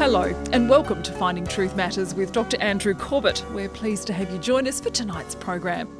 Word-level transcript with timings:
Hello, 0.00 0.34
and 0.52 0.66
welcome 0.66 1.02
to 1.02 1.12
Finding 1.12 1.46
Truth 1.46 1.76
Matters 1.76 2.14
with 2.14 2.32
Dr. 2.32 2.58
Andrew 2.62 2.94
Corbett. 2.94 3.44
We're 3.52 3.68
pleased 3.68 4.06
to 4.06 4.14
have 4.14 4.30
you 4.30 4.38
join 4.38 4.66
us 4.66 4.80
for 4.80 4.88
tonight's 4.88 5.34
program. 5.34 5.94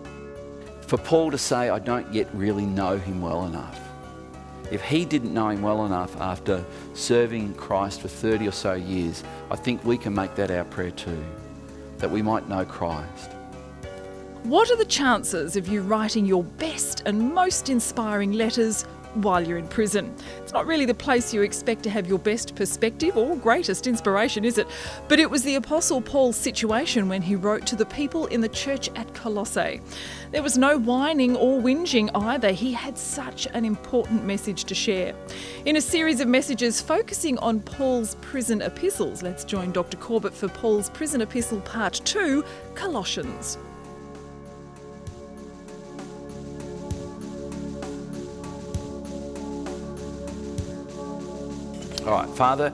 For 0.87 0.97
Paul 0.97 1.31
to 1.31 1.37
say, 1.37 1.69
I 1.69 1.81
don't 1.81 2.11
yet 2.11 2.27
really 2.33 2.65
know 2.65 2.97
him 2.97 3.21
well 3.21 3.45
enough. 3.45 3.79
If 4.71 4.81
he 4.81 5.05
didn't 5.05 5.35
know 5.35 5.51
him 5.51 5.61
well 5.61 5.85
enough 5.85 6.19
after 6.19 6.65
serving 6.95 7.53
Christ 7.57 8.01
for 8.01 8.09
30 8.09 8.49
or 8.49 8.53
so 8.53 8.73
years, 8.73 9.23
I 9.51 9.57
think 9.57 9.85
we 9.85 9.99
can 9.99 10.15
make 10.15 10.35
that 10.37 10.51
our 10.51 10.65
prayer 10.65 10.93
too, 10.93 11.23
that 11.99 12.11
we 12.11 12.23
might 12.23 12.49
know 12.49 12.65
Christ. 12.65 13.33
What 14.45 14.71
are 14.71 14.77
the 14.77 14.87
chances 14.87 15.57
of 15.57 15.69
you 15.69 15.83
writing 15.83 16.25
your 16.25 16.45
best 16.45 17.03
and 17.05 17.35
most 17.35 17.69
inspiring 17.69 18.33
letters 18.33 18.87
while 19.15 19.47
you're 19.47 19.59
in 19.59 19.69
prison. 19.69 20.15
It's 20.39 20.53
not 20.53 20.67
really 20.67 20.85
the 20.85 20.95
place 20.95 21.33
you 21.33 21.43
expect 21.43 21.83
to 21.85 21.91
have 21.91 22.07
your 22.07 22.19
best 22.19 22.55
perspective 22.55 23.17
or 23.17 23.37
greatest 23.37 23.87
inspiration, 23.87 24.45
is 24.45 24.59
it? 24.59 24.67
But 25.09 25.19
it 25.19 25.31
was 25.31 25.43
the 25.43 25.57
Apostle 25.57 26.01
Paul's 26.01 26.37
situation 26.37 27.09
when 27.09 27.23
he 27.23 27.37
wrote 27.37 27.67
to 27.67 27.77
the 27.77 27.87
people 27.87 28.27
in 28.27 28.41
the 28.41 28.49
church 28.49 28.91
at 28.97 29.13
Colossae. 29.15 29.81
There 30.31 30.43
was 30.43 30.57
no 30.57 30.79
whining 30.79 31.37
or 31.37 31.61
whinging 31.61 32.11
either. 32.15 32.53
He 32.53 32.73
had 32.73 32.97
such 32.97 33.47
an 33.53 33.65
important 33.65 34.25
message 34.25 34.65
to 34.65 34.75
share. 34.75 35.15
In 35.65 35.77
a 35.77 35.81
series 35.81 36.21
of 36.21 36.29
messages 36.29 36.81
focusing 36.81 37.39
on 37.39 37.61
Paul's 37.61 38.17
prison 38.21 38.63
epistles, 38.63 39.23
let's 39.23 39.45
join 39.45 39.73
Dr. 39.73 39.97
Corbett 39.97 40.35
for 40.35 40.49
Paul's 40.49 40.91
prison 40.91 41.21
epistle 41.21 41.61
part 41.63 42.01
2, 42.05 42.45
Colossians. 42.75 43.59
All 52.07 52.13
right, 52.13 52.29
Father, 52.31 52.73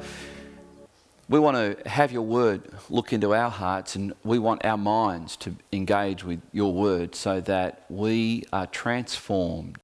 we 1.29 1.41
want 1.41 1.57
to 1.57 1.89
have 1.89 2.13
your 2.13 2.23
word 2.23 2.63
look 2.89 3.13
into 3.13 3.35
our 3.35 3.51
hearts 3.51 3.97
and 3.97 4.13
we 4.23 4.39
want 4.39 4.65
our 4.65 4.79
minds 4.79 5.37
to 5.39 5.57
engage 5.73 6.23
with 6.23 6.41
your 6.53 6.73
word 6.73 7.17
so 7.17 7.41
that 7.41 7.85
we 7.89 8.45
are 8.53 8.69
transformed. 8.69 9.79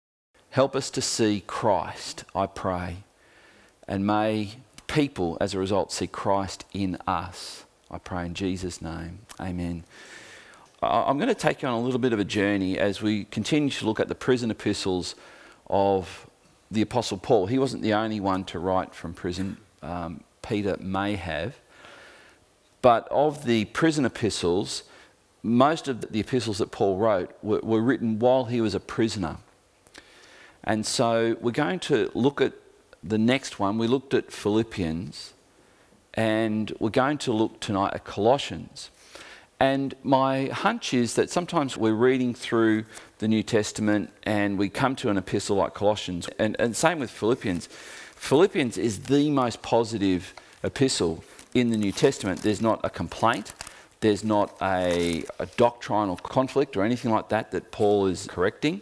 Help 0.51 0.77
us 0.77 0.91
to 0.91 1.03
see 1.03 1.43
Christ, 1.45 2.25
I 2.37 2.47
pray. 2.47 2.99
And 3.89 4.07
may 4.07 4.53
people, 4.87 5.39
as 5.41 5.55
a 5.55 5.59
result, 5.59 5.91
see 5.91 6.07
Christ 6.07 6.65
in 6.73 6.97
us. 7.09 7.65
I 7.91 7.99
pray 7.99 8.27
in 8.27 8.35
Jesus' 8.35 8.81
name. 8.81 9.19
Amen. 9.41 9.83
I'm 10.81 11.19
going 11.19 11.29
to 11.29 11.35
take 11.35 11.63
you 11.63 11.69
on 11.69 11.75
a 11.75 11.81
little 11.81 12.01
bit 12.01 12.13
of 12.13 12.21
a 12.21 12.25
journey 12.25 12.79
as 12.79 13.03
we 13.03 13.25
continue 13.25 13.71
to 13.71 13.87
look 13.87 13.99
at 13.99 14.07
the 14.07 14.15
prison 14.15 14.53
epistles 14.53 15.17
of 15.69 16.29
the 16.73 16.83
Apostle 16.83 17.19
Paul. 17.19 17.47
He 17.47 17.59
wasn't 17.59 17.83
the 17.83 17.95
only 17.95 18.21
one 18.21 18.45
to 18.45 18.59
write 18.59 18.95
from 18.95 19.13
prison. 19.13 19.59
Um, 19.83 20.25
Peter 20.43 20.77
may 20.81 21.17
have. 21.17 21.57
But 22.81 23.07
of 23.11 23.45
the 23.45 23.67
prison 23.67 24.05
epistles, 24.05 24.83
most 25.43 25.87
of 25.87 26.13
the 26.13 26.21
epistles 26.21 26.59
that 26.59 26.71
Paul 26.71 26.97
wrote 26.97 27.31
were, 27.43 27.61
were 27.61 27.81
written 27.81 28.19
while 28.19 28.47
he 28.47 28.61
was 28.61 28.75
a 28.75 28.81
prisoner. 28.81 29.37
And 30.65 30.87
so 30.87 31.37
we're 31.41 31.51
going 31.51 31.81
to 31.81 32.11
look 32.15 32.41
at 32.41 32.53
the 33.03 33.19
next 33.19 33.59
one. 33.59 33.79
We 33.79 33.87
looked 33.87 34.15
at 34.15 34.33
Philippians, 34.33 35.35
and 36.15 36.73
we're 36.79 36.91
going 36.91 37.19
to 37.19 37.33
look 37.33 37.61
tonight 37.61 37.95
at 37.95 38.05
Colossians. 38.05 38.91
And 39.63 39.95
my 40.03 40.47
hunch 40.47 40.93
is 40.93 41.15
that 41.15 41.31
sometimes 41.31 41.77
we're 41.77 41.95
reading 41.95 42.35
through 42.35 42.85
the 43.19 43.29
New 43.29 43.45
Testament 43.45 44.11
and 44.25 44.59
we 44.59 44.69
come 44.69 44.97
to 44.97 45.09
an 45.09 45.17
epistle 45.17 45.55
like 45.55 45.73
Colossians, 45.73 46.29
and, 46.37 46.57
and 46.59 46.75
same 46.75 46.99
with 46.99 47.13
Philippians. 47.13 47.69
Philippians 48.17 48.77
is 48.77 49.05
the 49.05 49.31
most 49.31 49.63
positive 49.63 50.35
epistle 50.65 51.23
in 51.55 51.71
the 51.71 51.77
New 51.77 51.93
Testament. 51.93 52.43
There's 52.43 52.61
not 52.61 52.81
a 52.83 52.91
complaint, 52.91 53.55
there's 54.01 54.25
not 54.25 54.53
a, 54.61 55.23
a 55.39 55.47
doctrinal 55.57 56.17
conflict 56.17 56.77
or 56.77 56.83
anything 56.83 57.13
like 57.13 57.29
that 57.29 57.53
that 57.53 57.71
Paul 57.71 58.09
is 58.09 58.27
correcting. 58.27 58.81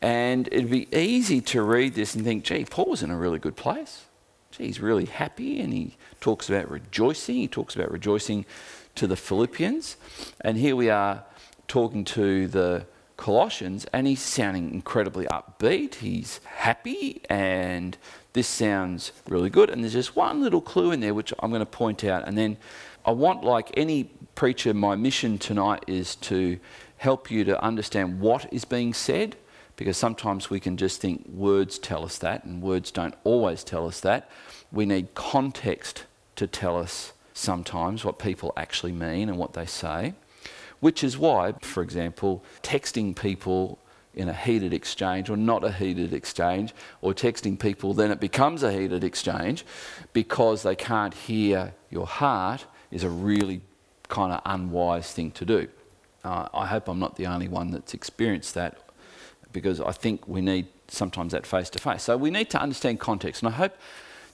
And 0.00 0.48
it'd 0.50 0.70
be 0.70 0.88
easy 0.96 1.42
to 1.42 1.60
read 1.60 1.92
this 1.92 2.14
and 2.14 2.24
think, 2.24 2.44
gee, 2.44 2.64
Paul 2.64 2.86
was 2.86 3.02
in 3.02 3.10
a 3.10 3.16
really 3.18 3.38
good 3.38 3.56
place. 3.56 4.06
Gee, 4.52 4.68
he's 4.68 4.80
really 4.80 5.04
happy 5.04 5.60
and 5.60 5.70
he 5.70 5.96
talks 6.22 6.48
about 6.48 6.70
rejoicing. 6.70 7.34
He 7.34 7.48
talks 7.48 7.76
about 7.76 7.90
rejoicing 7.90 8.46
to 8.94 9.06
the 9.06 9.16
Philippians. 9.16 9.96
And 10.40 10.56
here 10.56 10.76
we 10.76 10.90
are 10.90 11.24
talking 11.68 12.04
to 12.04 12.46
the 12.48 12.86
Colossians, 13.16 13.86
and 13.92 14.06
he's 14.06 14.20
sounding 14.20 14.72
incredibly 14.72 15.26
upbeat. 15.26 15.96
He's 15.96 16.40
happy, 16.44 17.22
and 17.30 17.96
this 18.32 18.48
sounds 18.48 19.12
really 19.28 19.50
good. 19.50 19.70
And 19.70 19.82
there's 19.82 19.92
just 19.92 20.16
one 20.16 20.42
little 20.42 20.60
clue 20.60 20.90
in 20.90 21.00
there 21.00 21.14
which 21.14 21.32
I'm 21.38 21.50
going 21.50 21.60
to 21.60 21.66
point 21.66 22.02
out. 22.02 22.26
And 22.26 22.36
then 22.36 22.56
I 23.06 23.12
want, 23.12 23.44
like 23.44 23.70
any 23.76 24.04
preacher, 24.34 24.74
my 24.74 24.96
mission 24.96 25.38
tonight 25.38 25.84
is 25.86 26.16
to 26.16 26.58
help 26.96 27.30
you 27.30 27.44
to 27.44 27.62
understand 27.62 28.20
what 28.20 28.52
is 28.52 28.64
being 28.64 28.92
said, 28.92 29.36
because 29.76 29.96
sometimes 29.96 30.50
we 30.50 30.60
can 30.60 30.76
just 30.76 31.00
think 31.00 31.26
words 31.28 31.78
tell 31.78 32.04
us 32.04 32.18
that, 32.18 32.44
and 32.44 32.60
words 32.60 32.90
don't 32.90 33.14
always 33.24 33.62
tell 33.62 33.86
us 33.86 34.00
that. 34.00 34.28
We 34.72 34.84
need 34.84 35.14
context 35.14 36.04
to 36.36 36.46
tell 36.46 36.76
us 36.76 37.12
sometimes 37.42 38.04
what 38.04 38.18
people 38.18 38.52
actually 38.56 38.92
mean 38.92 39.28
and 39.28 39.38
what 39.38 39.52
they 39.52 39.66
say. 39.66 40.14
Which 40.80 41.04
is 41.04 41.16
why, 41.16 41.54
for 41.60 41.82
example, 41.82 42.42
texting 42.62 43.14
people 43.14 43.78
in 44.14 44.28
a 44.28 44.34
heated 44.34 44.72
exchange 44.74 45.30
or 45.30 45.36
not 45.36 45.64
a 45.64 45.72
heated 45.72 46.12
exchange, 46.12 46.74
or 47.00 47.14
texting 47.14 47.58
people, 47.58 47.94
then 47.94 48.10
it 48.10 48.20
becomes 48.20 48.62
a 48.62 48.72
heated 48.72 49.02
exchange 49.02 49.64
because 50.12 50.62
they 50.62 50.76
can't 50.76 51.14
hear 51.14 51.72
your 51.90 52.06
heart 52.06 52.66
is 52.90 53.04
a 53.04 53.08
really 53.08 53.62
kind 54.08 54.32
of 54.32 54.42
unwise 54.44 55.12
thing 55.12 55.30
to 55.30 55.44
do. 55.44 55.68
Uh, 56.24 56.46
I 56.52 56.66
hope 56.66 56.88
I'm 56.88 56.98
not 56.98 57.16
the 57.16 57.26
only 57.26 57.48
one 57.48 57.70
that's 57.70 57.94
experienced 57.94 58.54
that 58.54 58.78
because 59.52 59.80
I 59.80 59.92
think 59.92 60.28
we 60.28 60.40
need 60.40 60.66
sometimes 60.88 61.32
that 61.32 61.46
face 61.46 61.70
to 61.70 61.78
face. 61.78 62.02
So 62.02 62.16
we 62.16 62.30
need 62.30 62.50
to 62.50 62.60
understand 62.60 63.00
context. 63.00 63.42
And 63.42 63.48
I 63.48 63.56
hope 63.56 63.76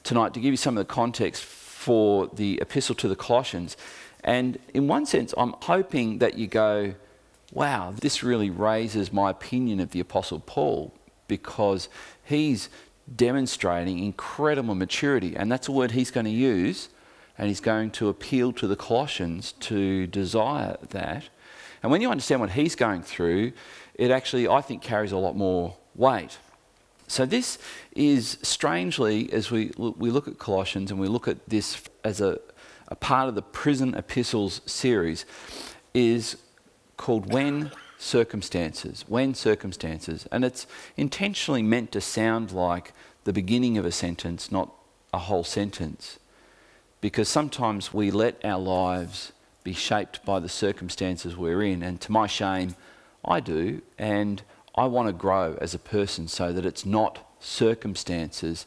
tonight 0.02 0.34
to 0.34 0.40
give 0.40 0.52
you 0.52 0.56
some 0.56 0.76
of 0.76 0.86
the 0.86 0.92
context 0.92 1.44
for 1.78 2.26
the 2.26 2.58
epistle 2.60 2.94
to 2.96 3.08
the 3.08 3.14
Colossians 3.16 3.76
and 4.24 4.58
in 4.74 4.88
one 4.88 5.06
sense, 5.06 5.32
I'm 5.36 5.54
hoping 5.62 6.18
that 6.18 6.36
you 6.36 6.46
go, 6.46 6.94
wow, 7.52 7.94
this 7.98 8.22
really 8.22 8.50
raises 8.50 9.12
my 9.12 9.30
opinion 9.30 9.80
of 9.80 9.90
the 9.90 10.00
Apostle 10.00 10.40
Paul 10.40 10.92
because 11.28 11.88
he's 12.24 12.68
demonstrating 13.14 13.98
incredible 14.00 14.74
maturity. 14.74 15.36
And 15.36 15.50
that's 15.50 15.68
a 15.68 15.72
word 15.72 15.92
he's 15.92 16.10
going 16.10 16.26
to 16.26 16.32
use. 16.32 16.88
And 17.38 17.48
he's 17.48 17.60
going 17.60 17.92
to 17.92 18.08
appeal 18.08 18.52
to 18.54 18.66
the 18.66 18.74
Colossians 18.74 19.52
to 19.60 20.08
desire 20.08 20.76
that. 20.90 21.28
And 21.82 21.92
when 21.92 22.00
you 22.00 22.10
understand 22.10 22.40
what 22.40 22.50
he's 22.50 22.74
going 22.74 23.02
through, 23.02 23.52
it 23.94 24.10
actually, 24.10 24.48
I 24.48 24.60
think, 24.60 24.82
carries 24.82 25.12
a 25.12 25.16
lot 25.16 25.36
more 25.36 25.76
weight. 25.94 26.38
So, 27.08 27.24
this 27.24 27.58
is 27.96 28.38
strangely, 28.42 29.32
as 29.32 29.50
we, 29.50 29.72
we 29.76 30.10
look 30.10 30.28
at 30.28 30.38
Colossians 30.38 30.90
and 30.90 31.00
we 31.00 31.08
look 31.08 31.26
at 31.26 31.48
this 31.48 31.82
as 32.04 32.20
a, 32.20 32.38
a 32.88 32.94
part 32.94 33.28
of 33.28 33.34
the 33.34 33.42
prison 33.42 33.94
epistles 33.94 34.60
series, 34.66 35.24
is 35.94 36.36
called 36.98 37.32
When 37.32 37.72
Circumstances. 37.98 39.06
When 39.08 39.34
Circumstances. 39.34 40.28
And 40.30 40.44
it's 40.44 40.66
intentionally 40.98 41.62
meant 41.62 41.92
to 41.92 42.02
sound 42.02 42.52
like 42.52 42.92
the 43.24 43.32
beginning 43.32 43.78
of 43.78 43.86
a 43.86 43.92
sentence, 43.92 44.52
not 44.52 44.70
a 45.12 45.18
whole 45.18 45.44
sentence. 45.44 46.18
Because 47.00 47.28
sometimes 47.28 47.94
we 47.94 48.10
let 48.10 48.44
our 48.44 48.60
lives 48.60 49.32
be 49.64 49.72
shaped 49.72 50.24
by 50.26 50.40
the 50.40 50.48
circumstances 50.48 51.36
we're 51.36 51.62
in. 51.62 51.82
And 51.82 52.00
to 52.02 52.12
my 52.12 52.26
shame, 52.26 52.76
I 53.24 53.40
do. 53.40 53.80
And 53.98 54.42
I 54.74 54.86
want 54.86 55.08
to 55.08 55.12
grow 55.12 55.56
as 55.60 55.74
a 55.74 55.78
person 55.78 56.28
so 56.28 56.52
that 56.52 56.64
it's 56.64 56.86
not 56.86 57.18
circumstances 57.40 58.66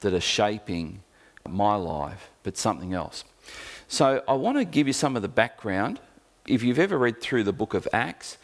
that 0.00 0.12
are 0.12 0.20
shaping 0.20 1.02
my 1.48 1.74
life, 1.74 2.30
but 2.42 2.56
something 2.56 2.94
else. 2.94 3.24
So 3.88 4.22
I 4.26 4.34
want 4.34 4.58
to 4.58 4.64
give 4.64 4.86
you 4.86 4.92
some 4.92 5.16
of 5.16 5.22
the 5.22 5.28
background. 5.28 6.00
If 6.46 6.62
you've 6.62 6.78
ever 6.78 6.98
read 6.98 7.20
through 7.20 7.44
the 7.44 7.52
book 7.52 7.74
of 7.74 7.86
Acts, 7.92 8.38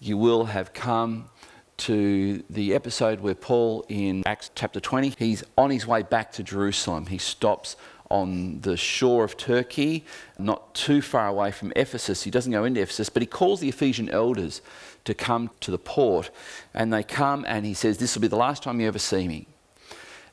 you 0.00 0.16
will 0.16 0.46
have 0.46 0.72
come 0.72 1.30
to 1.78 2.42
the 2.50 2.74
episode 2.74 3.20
where 3.20 3.34
Paul, 3.34 3.84
in 3.88 4.22
Acts 4.26 4.50
chapter 4.54 4.80
20, 4.80 5.14
he's 5.18 5.44
on 5.56 5.70
his 5.70 5.86
way 5.86 6.02
back 6.02 6.32
to 6.32 6.42
Jerusalem. 6.42 7.06
He 7.06 7.18
stops 7.18 7.76
on 8.10 8.60
the 8.62 8.76
shore 8.76 9.24
of 9.24 9.36
Turkey, 9.36 10.04
not 10.38 10.74
too 10.74 11.02
far 11.02 11.28
away 11.28 11.50
from 11.50 11.72
Ephesus. 11.76 12.22
He 12.22 12.30
doesn't 12.30 12.52
go 12.52 12.64
into 12.64 12.80
Ephesus, 12.80 13.08
but 13.08 13.22
he 13.22 13.26
calls 13.26 13.60
the 13.60 13.68
Ephesian 13.68 14.08
elders 14.08 14.62
to 15.08 15.14
come 15.14 15.50
to 15.60 15.70
the 15.70 15.78
port. 15.78 16.30
And 16.74 16.92
they 16.92 17.02
come 17.02 17.44
and 17.48 17.64
he 17.64 17.74
says, 17.74 17.98
This 17.98 18.14
will 18.14 18.22
be 18.22 18.28
the 18.28 18.36
last 18.36 18.62
time 18.62 18.80
you 18.80 18.86
ever 18.86 18.98
see 18.98 19.26
me. 19.26 19.46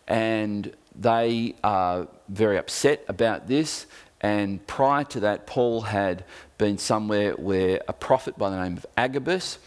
And 0.07 0.74
they 0.94 1.56
are 1.63 2.07
very 2.27 2.57
upset 2.57 3.04
about 3.07 3.48
this. 3.48 3.88
And 4.22 4.66
prior 4.68 5.06
to 5.06 5.22
that, 5.22 5.48
Paul 5.48 5.81
had 5.81 6.25
been 6.57 6.77
somewhere 6.77 7.33
where 7.33 7.81
a 7.88 7.94
prophet 7.94 8.38
by 8.38 8.50
the 8.50 8.62
name 8.62 8.77
of 8.77 8.86
Agabus 8.98 9.60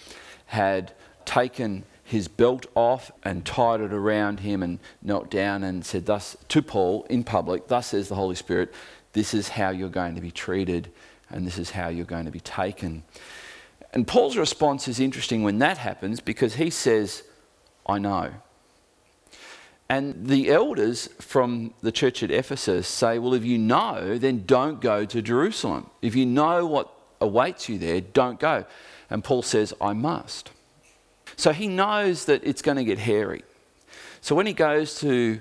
had 0.46 0.92
taken 1.24 1.84
his 2.04 2.28
belt 2.28 2.66
off 2.74 3.10
and 3.22 3.44
tied 3.44 3.80
it 3.80 3.92
around 3.92 4.40
him 4.40 4.62
and 4.62 4.78
knelt 5.02 5.30
down 5.30 5.62
and 5.62 5.84
said 5.84 6.06
thus 6.06 6.36
to 6.48 6.62
Paul 6.62 7.06
in 7.10 7.24
public, 7.24 7.68
thus 7.68 7.88
says 7.88 8.08
the 8.08 8.14
Holy 8.14 8.34
Spirit, 8.34 8.72
this 9.12 9.34
is 9.34 9.48
how 9.48 9.70
you're 9.70 9.88
going 9.88 10.14
to 10.14 10.20
be 10.20 10.30
treated 10.30 10.90
and 11.30 11.46
this 11.46 11.58
is 11.58 11.70
how 11.70 11.88
you're 11.88 12.06
going 12.06 12.24
to 12.24 12.30
be 12.30 12.40
taken. 12.40 13.02
And 13.92 14.06
Paul's 14.06 14.36
response 14.36 14.86
is 14.86 15.00
interesting 15.00 15.42
when 15.42 15.58
that 15.60 15.78
happens 15.78 16.20
because 16.20 16.54
he 16.54 16.70
says, 16.70 17.22
I 17.86 17.98
know. 17.98 18.32
And 19.88 20.26
the 20.26 20.50
elders 20.50 21.08
from 21.18 21.72
the 21.80 21.90
church 21.90 22.22
at 22.22 22.30
Ephesus 22.30 22.86
say, 22.86 23.18
Well, 23.18 23.32
if 23.32 23.44
you 23.44 23.56
know, 23.56 24.18
then 24.18 24.44
don't 24.44 24.80
go 24.80 25.06
to 25.06 25.22
Jerusalem. 25.22 25.88
If 26.02 26.14
you 26.14 26.26
know 26.26 26.66
what 26.66 26.92
awaits 27.20 27.68
you 27.68 27.78
there, 27.78 28.02
don't 28.02 28.38
go. 28.38 28.66
And 29.08 29.24
Paul 29.24 29.42
says, 29.42 29.72
I 29.80 29.94
must. 29.94 30.50
So 31.36 31.52
he 31.52 31.68
knows 31.68 32.26
that 32.26 32.44
it's 32.44 32.60
going 32.60 32.76
to 32.76 32.84
get 32.84 32.98
hairy. 32.98 33.44
So 34.20 34.34
when 34.34 34.46
he 34.46 34.52
goes 34.52 35.00
to 35.00 35.40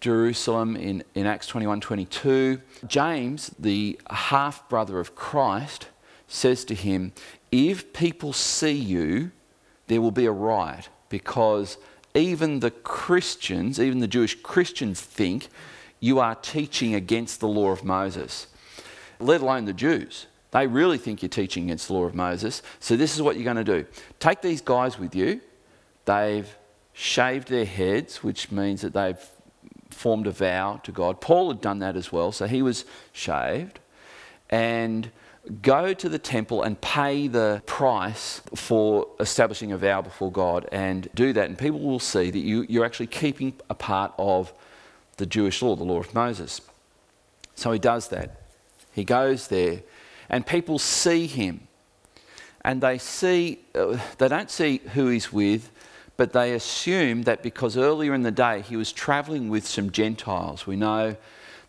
Jerusalem 0.00 0.76
in, 0.76 1.02
in 1.14 1.26
Acts 1.26 1.48
21 1.48 1.80
22, 1.80 2.60
James, 2.86 3.50
the 3.58 3.98
half 4.08 4.68
brother 4.68 5.00
of 5.00 5.16
Christ, 5.16 5.88
says 6.28 6.64
to 6.66 6.74
him, 6.74 7.12
If 7.52 7.92
people 7.92 8.32
see 8.32 8.72
you, 8.72 9.32
there 9.86 10.00
will 10.00 10.12
be 10.12 10.26
a 10.26 10.32
riot 10.32 10.88
because 11.08 11.76
even 12.14 12.60
the 12.60 12.70
Christians, 12.70 13.80
even 13.80 14.00
the 14.00 14.08
Jewish 14.08 14.40
Christians, 14.42 15.00
think 15.00 15.48
you 15.98 16.18
are 16.18 16.34
teaching 16.34 16.94
against 16.94 17.40
the 17.40 17.48
law 17.48 17.70
of 17.70 17.84
Moses, 17.84 18.46
let 19.18 19.40
alone 19.40 19.64
the 19.64 19.72
Jews. 19.72 20.26
They 20.50 20.66
really 20.66 20.98
think 20.98 21.22
you're 21.22 21.28
teaching 21.28 21.64
against 21.64 21.88
the 21.88 21.94
law 21.94 22.04
of 22.04 22.14
Moses. 22.14 22.62
So, 22.80 22.96
this 22.96 23.14
is 23.14 23.22
what 23.22 23.36
you're 23.36 23.44
going 23.44 23.56
to 23.56 23.64
do 23.64 23.86
take 24.18 24.42
these 24.42 24.60
guys 24.60 24.98
with 24.98 25.14
you. 25.14 25.40
They've 26.06 26.48
shaved 26.92 27.48
their 27.48 27.64
heads, 27.64 28.22
which 28.24 28.50
means 28.50 28.80
that 28.80 28.92
they've 28.92 29.24
formed 29.90 30.26
a 30.26 30.30
vow 30.30 30.80
to 30.82 30.92
God. 30.92 31.20
Paul 31.20 31.48
had 31.48 31.60
done 31.60 31.78
that 31.80 31.96
as 31.96 32.10
well, 32.10 32.32
so 32.32 32.46
he 32.46 32.62
was 32.62 32.84
shaved. 33.12 33.78
And 34.48 35.10
go 35.62 35.94
to 35.94 36.08
the 36.08 36.18
temple 36.18 36.62
and 36.62 36.80
pay 36.80 37.26
the 37.26 37.62
price 37.66 38.42
for 38.54 39.06
establishing 39.18 39.72
a 39.72 39.78
vow 39.78 40.02
before 40.02 40.30
God 40.30 40.68
and 40.70 41.08
do 41.14 41.32
that. 41.32 41.48
And 41.48 41.58
people 41.58 41.80
will 41.80 41.98
see 41.98 42.30
that 42.30 42.38
you, 42.38 42.66
you're 42.68 42.84
actually 42.84 43.06
keeping 43.06 43.54
a 43.68 43.74
part 43.74 44.12
of 44.18 44.52
the 45.16 45.26
Jewish 45.26 45.62
law, 45.62 45.76
the 45.76 45.84
law 45.84 45.98
of 45.98 46.14
Moses. 46.14 46.60
So 47.54 47.72
he 47.72 47.78
does 47.78 48.08
that. 48.08 48.42
He 48.92 49.04
goes 49.04 49.48
there, 49.48 49.82
and 50.28 50.46
people 50.46 50.78
see 50.78 51.26
him. 51.26 51.68
And 52.62 52.82
they 52.82 52.98
see, 52.98 53.60
uh, 53.74 53.98
they 54.18 54.28
don't 54.28 54.50
see 54.50 54.78
who 54.94 55.08
he's 55.08 55.32
with, 55.32 55.70
but 56.16 56.32
they 56.32 56.52
assume 56.52 57.22
that 57.22 57.42
because 57.42 57.78
earlier 57.78 58.12
in 58.12 58.22
the 58.22 58.30
day 58.30 58.60
he 58.60 58.76
was 58.76 58.92
traveling 58.92 59.48
with 59.48 59.66
some 59.66 59.90
Gentiles. 59.90 60.66
We 60.66 60.76
know 60.76 61.16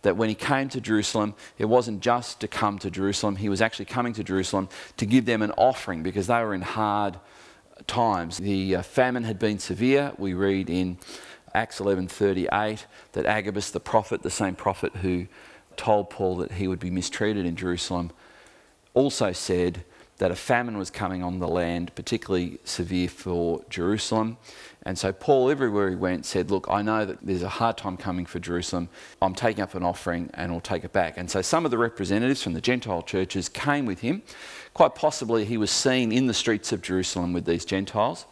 that 0.01 0.18
when 0.18 0.30
he 0.30 0.36
came 0.36 0.69
to 0.69 0.81
Jerusalem, 0.81 1.36
it 1.57 1.65
wasn't 1.65 2.01
just 2.01 2.39
to 2.42 2.48
come 2.48 2.80
to 2.80 2.89
Jerusalem, 2.89 3.36
he 3.36 3.50
was 3.50 3.62
actually 3.62 3.86
coming 3.86 4.13
to 4.13 4.24
Jerusalem 4.24 4.69
to 4.98 5.06
give 5.06 5.25
them 5.25 5.42
an 5.42 5.51
offering 5.51 6.03
because 6.03 6.27
they 6.27 6.42
were 6.42 6.53
in 6.53 6.62
hard 6.62 7.19
times. 7.88 8.38
The 8.38 8.77
uh, 8.77 8.81
famine 8.81 9.24
had 9.24 9.39
been 9.39 9.59
severe. 9.59 10.13
We 10.18 10.33
read 10.33 10.69
in 10.69 10.98
Acts 11.53 11.80
11:38 11.80 12.86
that 13.13 13.25
Agabus 13.25 13.71
the 13.71 13.80
prophet, 13.80 14.24
the 14.24 14.30
same 14.30 14.56
prophet 14.56 14.95
who 14.98 15.27
told 15.77 16.09
Paul 16.09 16.38
that 16.38 16.54
he 16.54 16.68
would 16.68 16.80
be 16.80 16.89
mistreated 16.89 17.45
in 17.45 17.56
Jerusalem, 17.56 18.12
also 18.94 19.31
said 19.31 19.83
that 20.21 20.29
a 20.29 20.35
famine 20.35 20.77
was 20.77 20.91
coming 20.91 21.23
on 21.23 21.39
the 21.39 21.47
land, 21.47 21.95
particularly 21.95 22.59
severe 22.63 23.09
for 23.09 23.65
Jerusalem. 23.71 24.38
And 24.83 24.95
so 24.95 25.12
Paul, 25.12 25.50
everywhere 25.50 25.89
he 25.89 25.95
went, 25.95 26.27
said, 26.27 26.51
Look, 26.51 26.68
I 26.69 26.83
know 26.83 27.06
that 27.06 27.18
there's 27.23 27.41
a 27.41 27.50
hard 27.50 27.75
time 27.75 27.97
coming 27.97 28.27
for 28.27 28.38
Jerusalem. 28.38 28.88
I'm 29.19 29.33
taking 29.33 29.63
up 29.63 29.73
an 29.73 29.81
offering 29.81 30.29
and 30.35 30.51
I'll 30.51 30.62
take 30.62 30.83
it 30.83 30.94
back. 30.94 31.18
And 31.18 31.27
so 31.27 31.41
some 31.41 31.65
of 31.65 31.71
the 31.71 31.79
representatives 31.79 32.44
from 32.44 32.53
the 32.53 32.62
Gentile 32.62 33.01
churches 33.01 33.50
came 33.50 33.88
with 33.88 34.01
him. 34.01 34.21
Quite 34.75 34.94
possibly, 34.94 35.44
he 35.44 35.57
was 35.57 35.71
seen 35.71 36.12
in 36.12 36.27
the 36.27 36.35
streets 36.35 36.71
of 36.71 36.83
Jerusalem 36.83 37.33
with 37.33 37.45
these 37.45 37.65
Gentiles. 37.65 38.27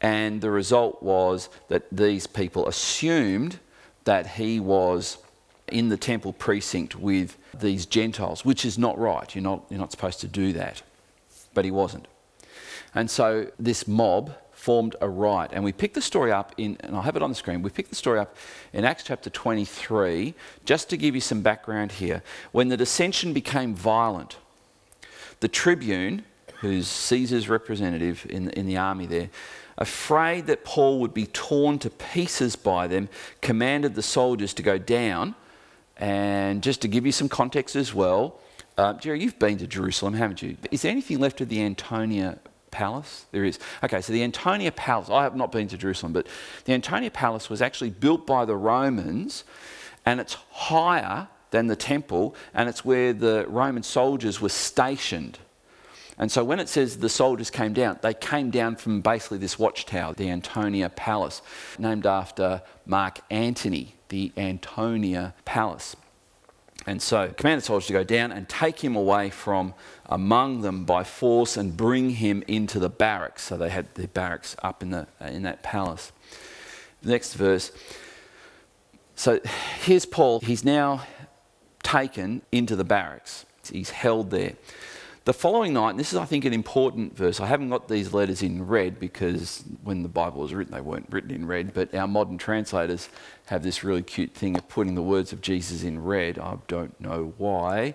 And 0.00 0.40
the 0.40 0.52
result 0.52 1.02
was 1.02 1.48
that 1.66 1.82
these 1.90 2.28
people 2.28 2.68
assumed 2.68 3.58
that 4.04 4.28
he 4.28 4.60
was 4.60 5.18
in 5.66 5.88
the 5.88 5.96
temple 5.96 6.32
precinct 6.32 6.94
with 6.94 7.36
these 7.58 7.86
Gentiles, 7.86 8.44
which 8.44 8.64
is 8.64 8.78
not 8.78 8.96
right. 9.00 9.34
You're 9.34 9.42
not, 9.42 9.64
you're 9.68 9.80
not 9.80 9.90
supposed 9.90 10.20
to 10.20 10.28
do 10.28 10.52
that 10.52 10.82
but 11.58 11.64
he 11.64 11.72
wasn't. 11.72 12.06
And 12.94 13.10
so 13.10 13.50
this 13.58 13.88
mob 13.88 14.32
formed 14.52 14.94
a 15.00 15.08
riot. 15.08 15.50
And 15.52 15.64
we 15.64 15.72
pick 15.72 15.92
the 15.92 16.00
story 16.00 16.30
up 16.30 16.54
in, 16.56 16.76
and 16.84 16.94
I'll 16.94 17.02
have 17.02 17.16
it 17.16 17.22
on 17.22 17.30
the 17.30 17.34
screen, 17.34 17.62
we 17.62 17.70
pick 17.70 17.88
the 17.88 17.96
story 17.96 18.20
up 18.20 18.36
in 18.72 18.84
Acts 18.84 19.02
chapter 19.02 19.28
23, 19.28 20.34
just 20.64 20.88
to 20.90 20.96
give 20.96 21.16
you 21.16 21.20
some 21.20 21.40
background 21.40 21.90
here. 21.90 22.22
When 22.52 22.68
the 22.68 22.76
dissension 22.76 23.32
became 23.32 23.74
violent, 23.74 24.36
the 25.40 25.48
tribune, 25.48 26.22
who's 26.60 26.86
Caesar's 26.86 27.48
representative 27.48 28.24
in, 28.30 28.50
in 28.50 28.66
the 28.66 28.76
army 28.76 29.06
there, 29.06 29.30
afraid 29.78 30.46
that 30.46 30.64
Paul 30.64 31.00
would 31.00 31.12
be 31.12 31.26
torn 31.26 31.80
to 31.80 31.90
pieces 31.90 32.54
by 32.54 32.86
them, 32.86 33.08
commanded 33.40 33.96
the 33.96 34.02
soldiers 34.04 34.54
to 34.54 34.62
go 34.62 34.78
down. 34.78 35.34
And 35.96 36.62
just 36.62 36.82
to 36.82 36.88
give 36.88 37.04
you 37.04 37.10
some 37.10 37.28
context 37.28 37.74
as 37.74 37.92
well, 37.92 38.38
uh, 38.78 38.94
Jerry, 38.94 39.20
you've 39.20 39.38
been 39.40 39.58
to 39.58 39.66
Jerusalem, 39.66 40.14
haven't 40.14 40.40
you? 40.40 40.56
Is 40.70 40.82
there 40.82 40.92
anything 40.92 41.18
left 41.18 41.40
of 41.40 41.48
the 41.48 41.60
Antonia 41.60 42.38
Palace? 42.70 43.26
There 43.32 43.44
is. 43.44 43.58
Okay, 43.82 44.00
so 44.00 44.12
the 44.12 44.22
Antonia 44.22 44.70
Palace, 44.70 45.10
I 45.10 45.24
have 45.24 45.34
not 45.34 45.50
been 45.50 45.66
to 45.68 45.76
Jerusalem, 45.76 46.12
but 46.12 46.28
the 46.64 46.74
Antonia 46.74 47.10
Palace 47.10 47.50
was 47.50 47.60
actually 47.60 47.90
built 47.90 48.24
by 48.24 48.44
the 48.44 48.56
Romans 48.56 49.42
and 50.06 50.20
it's 50.20 50.34
higher 50.52 51.26
than 51.50 51.66
the 51.66 51.74
temple 51.74 52.36
and 52.54 52.68
it's 52.68 52.84
where 52.84 53.12
the 53.12 53.46
Roman 53.48 53.82
soldiers 53.82 54.40
were 54.40 54.48
stationed. 54.48 55.40
And 56.16 56.30
so 56.30 56.44
when 56.44 56.60
it 56.60 56.68
says 56.68 56.98
the 56.98 57.08
soldiers 57.08 57.50
came 57.50 57.72
down, 57.72 57.98
they 58.02 58.14
came 58.14 58.50
down 58.50 58.76
from 58.76 59.00
basically 59.00 59.38
this 59.38 59.58
watchtower, 59.58 60.14
the 60.14 60.30
Antonia 60.30 60.88
Palace, 60.88 61.42
named 61.80 62.06
after 62.06 62.62
Mark 62.86 63.20
Antony, 63.28 63.96
the 64.08 64.32
Antonia 64.36 65.34
Palace. 65.44 65.96
And 66.88 67.02
so 67.02 67.28
command 67.36 67.60
the 67.60 67.66
soldiers 67.66 67.88
to 67.88 67.92
go 67.92 68.02
down 68.02 68.32
and 68.32 68.48
take 68.48 68.82
him 68.82 68.96
away 68.96 69.28
from 69.28 69.74
among 70.06 70.62
them 70.62 70.86
by 70.86 71.04
force 71.04 71.58
and 71.58 71.76
bring 71.76 72.08
him 72.08 72.42
into 72.48 72.78
the 72.78 72.88
barracks. 72.88 73.42
So 73.42 73.58
they 73.58 73.68
had 73.68 73.94
the 73.94 74.08
barracks 74.08 74.56
up 74.62 74.82
in, 74.82 74.90
the, 74.90 75.06
in 75.20 75.42
that 75.42 75.62
palace. 75.62 76.12
Next 77.02 77.34
verse. 77.34 77.72
So 79.16 79.38
here's 79.82 80.06
Paul. 80.06 80.40
He's 80.40 80.64
now 80.64 81.02
taken 81.82 82.40
into 82.52 82.74
the 82.74 82.84
barracks. 82.84 83.44
He's 83.70 83.90
held 83.90 84.30
there. 84.30 84.54
The 85.28 85.34
following 85.34 85.74
night, 85.74 85.90
and 85.90 85.98
this 85.98 86.14
is, 86.14 86.18
I 86.18 86.24
think, 86.24 86.46
an 86.46 86.54
important 86.54 87.14
verse. 87.14 87.38
I 87.38 87.44
haven't 87.44 87.68
got 87.68 87.86
these 87.86 88.14
letters 88.14 88.42
in 88.42 88.66
red 88.66 88.98
because 88.98 89.62
when 89.84 90.02
the 90.02 90.08
Bible 90.08 90.40
was 90.40 90.54
written, 90.54 90.72
they 90.72 90.80
weren't 90.80 91.06
written 91.10 91.30
in 91.30 91.46
red, 91.46 91.74
but 91.74 91.94
our 91.94 92.08
modern 92.08 92.38
translators 92.38 93.10
have 93.44 93.62
this 93.62 93.84
really 93.84 94.00
cute 94.00 94.32
thing 94.32 94.56
of 94.56 94.66
putting 94.70 94.94
the 94.94 95.02
words 95.02 95.34
of 95.34 95.42
Jesus 95.42 95.82
in 95.82 96.02
red. 96.02 96.38
I 96.38 96.56
don't 96.66 96.98
know 96.98 97.34
why. 97.36 97.92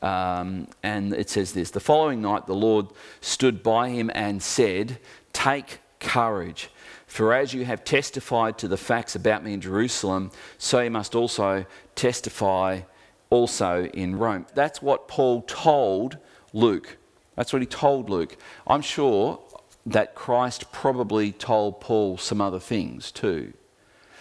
Um, 0.00 0.68
and 0.82 1.12
it 1.12 1.28
says 1.28 1.52
this 1.52 1.70
The 1.70 1.80
following 1.80 2.22
night, 2.22 2.46
the 2.46 2.54
Lord 2.54 2.86
stood 3.20 3.62
by 3.62 3.90
him 3.90 4.10
and 4.14 4.42
said, 4.42 4.96
Take 5.34 5.80
courage. 5.98 6.70
For 7.06 7.34
as 7.34 7.52
you 7.52 7.66
have 7.66 7.84
testified 7.84 8.56
to 8.56 8.68
the 8.68 8.78
facts 8.78 9.14
about 9.14 9.44
me 9.44 9.52
in 9.52 9.60
Jerusalem, 9.60 10.30
so 10.56 10.80
you 10.80 10.90
must 10.90 11.14
also 11.14 11.66
testify 11.94 12.80
also 13.28 13.84
in 13.84 14.16
Rome. 14.16 14.46
That's 14.54 14.80
what 14.80 15.08
Paul 15.08 15.42
told 15.42 16.16
Luke. 16.52 16.96
That's 17.36 17.52
what 17.52 17.62
he 17.62 17.66
told 17.66 18.10
Luke. 18.10 18.36
I'm 18.66 18.82
sure 18.82 19.38
that 19.86 20.14
Christ 20.14 20.70
probably 20.72 21.32
told 21.32 21.80
Paul 21.80 22.18
some 22.18 22.40
other 22.40 22.60
things 22.60 23.10
too. 23.10 23.52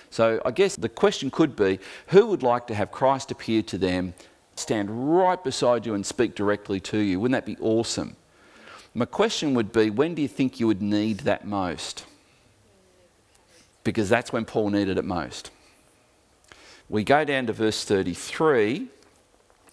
So 0.10 0.42
I 0.46 0.52
guess 0.52 0.76
the 0.76 0.90
question 0.90 1.30
could 1.30 1.56
be 1.56 1.80
who 2.08 2.26
would 2.28 2.44
like 2.44 2.68
to 2.68 2.76
have 2.76 2.92
Christ 2.92 3.32
appear 3.32 3.62
to 3.64 3.78
them, 3.78 4.14
stand 4.56 5.18
right 5.18 5.44
beside 5.44 5.86
you, 5.86 5.94
and 5.94 6.06
speak 6.06 6.36
directly 6.36 6.80
to 6.82 6.98
you? 6.98 7.20
Wouldn't 7.20 7.34
that 7.34 7.46
be 7.46 7.62
awesome? 7.62 8.16
My 8.94 9.06
question 9.06 9.54
would 9.54 9.72
be 9.72 9.90
when 9.90 10.16
do 10.16 10.22
you 10.22 10.28
think 10.28 10.60
you 10.60 10.68
would 10.68 10.82
need 10.82 11.22
that 11.22 11.46
most? 11.46 12.06
Because 13.84 14.10
that's 14.10 14.34
when 14.34 14.46
Paul 14.46 14.72
needed 14.72 14.98
it 14.98 15.06
most. 15.06 15.52
We 16.90 17.04
go 17.04 17.24
down 17.24 17.46
to 17.48 17.54
verse 17.54 17.86
33. 17.86 18.88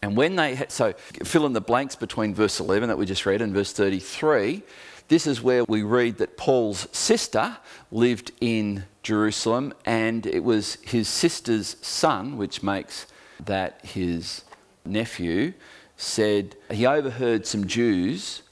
And 0.02 0.16
when 0.16 0.36
they, 0.36 0.54
had, 0.54 0.70
so 0.70 0.92
fill 1.24 1.46
in 1.46 1.52
the 1.52 1.60
blanks 1.60 1.96
between 1.96 2.34
verse 2.34 2.60
11 2.60 2.88
that 2.88 2.98
we 2.98 3.06
just 3.06 3.26
read 3.26 3.40
and 3.40 3.52
verse 3.52 3.72
33, 3.72 4.62
this 5.08 5.26
is 5.26 5.42
where 5.42 5.64
we 5.64 5.82
read 5.82 6.18
that 6.18 6.36
Paul's 6.36 6.88
sister 6.92 7.56
lived 7.90 8.32
in 8.40 8.84
Jerusalem 9.02 9.72
and 9.84 10.26
it 10.26 10.42
was 10.42 10.78
his 10.82 11.08
sister's 11.08 11.76
son, 11.80 12.36
which 12.36 12.62
makes 12.62 13.06
that 13.44 13.84
his 13.84 14.44
nephew, 14.84 15.52
said 15.96 16.56
he 16.70 16.86
overheard 16.86 17.46
some 17.46 17.66
Jews, 17.66 18.42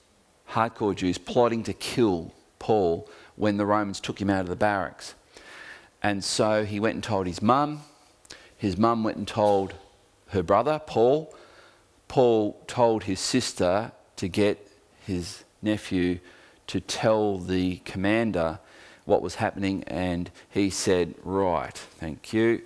hardcore 0.50 0.94
Jews, 0.94 1.18
plotting 1.18 1.62
to 1.64 1.72
kill 1.72 2.32
Paul 2.58 3.08
when 3.36 3.56
the 3.56 3.66
Romans 3.66 4.00
took 4.00 4.20
him 4.20 4.30
out 4.30 4.42
of 4.42 4.48
the 4.48 4.56
barracks. 4.56 5.14
And 6.02 6.22
so 6.22 6.64
he 6.64 6.80
went 6.80 6.94
and 6.94 7.04
told 7.04 7.26
his 7.26 7.42
mum. 7.42 7.82
His 8.56 8.76
mum 8.76 9.04
went 9.04 9.16
and 9.16 9.26
told 9.28 9.74
her 10.34 10.42
brother, 10.42 10.80
Paul. 10.84 11.34
Paul 12.06 12.60
told 12.66 13.04
his 13.04 13.18
sister 13.18 13.92
to 14.16 14.28
get 14.28 14.70
his 15.06 15.44
nephew 15.62 16.18
to 16.66 16.80
tell 16.80 17.38
the 17.38 17.76
commander 17.84 18.58
what 19.04 19.22
was 19.22 19.36
happening, 19.36 19.84
and 19.84 20.30
he 20.50 20.70
said, 20.70 21.14
Right, 21.22 21.76
thank 21.76 22.32
you. 22.32 22.62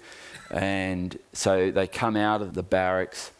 And 0.51 1.19
so 1.33 1.71
they 1.71 1.87
come 1.87 2.17
out 2.17 2.43
of 2.43 2.55
the 2.55 2.63
barracks 2.63 3.33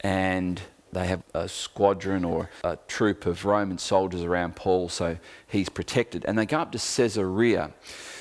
and 0.00 0.60
they 0.92 1.06
have 1.06 1.22
a 1.34 1.48
squadron 1.48 2.24
or 2.24 2.48
a 2.62 2.78
troop 2.88 3.26
of 3.26 3.44
Roman 3.44 3.78
soldiers 3.78 4.22
around 4.22 4.56
Paul, 4.56 4.88
so 4.88 5.18
he's 5.46 5.68
protected. 5.68 6.24
And 6.24 6.38
they 6.38 6.46
go 6.46 6.58
up 6.58 6.72
to 6.72 6.78
Caesarea. 6.78 7.72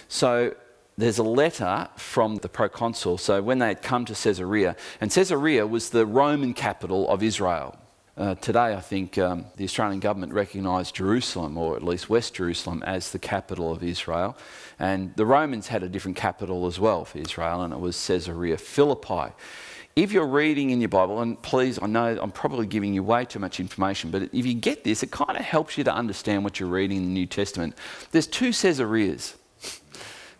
So 0.07 0.55
there's 0.97 1.17
a 1.17 1.23
letter 1.23 1.89
from 1.97 2.37
the 2.37 2.49
proconsul. 2.49 3.17
So 3.17 3.41
when 3.41 3.59
they 3.59 3.67
had 3.67 3.81
come 3.81 4.05
to 4.05 4.13
Caesarea, 4.13 4.75
and 5.01 5.11
Caesarea 5.11 5.67
was 5.67 5.89
the 5.89 6.05
Roman 6.05 6.53
capital 6.53 7.09
of 7.09 7.21
Israel. 7.21 7.77
Uh, 8.17 8.33
today, 8.35 8.73
I 8.73 8.79
think 8.79 9.17
um, 9.17 9.45
the 9.57 9.65
Australian 9.65 9.99
government 9.99 10.31
recognised 10.31 10.95
Jerusalem, 10.95 11.57
or 11.57 11.75
at 11.75 11.83
least 11.83 12.09
West 12.09 12.33
Jerusalem, 12.33 12.81
as 12.83 13.11
the 13.11 13.19
capital 13.19 13.73
of 13.73 13.83
Israel. 13.83 14.37
And 14.79 15.13
the 15.17 15.25
Romans 15.25 15.67
had 15.67 15.83
a 15.83 15.89
different 15.89 16.15
capital 16.15 16.65
as 16.65 16.79
well 16.79 17.03
for 17.03 17.17
Israel, 17.17 17.63
and 17.63 17.73
it 17.73 17.79
was 17.79 18.07
Caesarea 18.07 18.57
Philippi. 18.57 19.33
If 19.97 20.13
you're 20.13 20.27
reading 20.27 20.69
in 20.69 20.79
your 20.79 20.89
Bible, 20.89 21.19
and 21.21 21.41
please, 21.41 21.77
I 21.81 21.87
know 21.87 22.17
I'm 22.21 22.31
probably 22.31 22.67
giving 22.67 22.93
you 22.93 23.03
way 23.03 23.25
too 23.25 23.39
much 23.39 23.59
information, 23.59 24.11
but 24.11 24.23
if 24.33 24.45
you 24.45 24.53
get 24.53 24.85
this, 24.85 25.03
it 25.03 25.11
kind 25.11 25.37
of 25.37 25.43
helps 25.43 25.77
you 25.77 25.83
to 25.83 25.93
understand 25.93 26.45
what 26.45 26.57
you're 26.57 26.69
reading 26.69 26.97
in 26.97 27.03
the 27.03 27.13
New 27.13 27.25
Testament. 27.25 27.75
There's 28.11 28.27
two 28.27 28.53
Caesareas. 28.53 29.35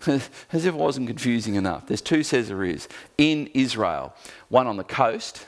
As 0.08 0.66
if 0.66 0.66
it 0.66 0.75
wasn't 0.75 1.08
confusing 1.08 1.56
enough. 1.56 1.88
There's 1.88 2.02
two 2.02 2.24
Caesareas 2.24 2.88
in 3.18 3.48
Israel 3.54 4.14
one 4.50 4.68
on 4.68 4.78
the 4.78 4.84
coast 4.84 5.46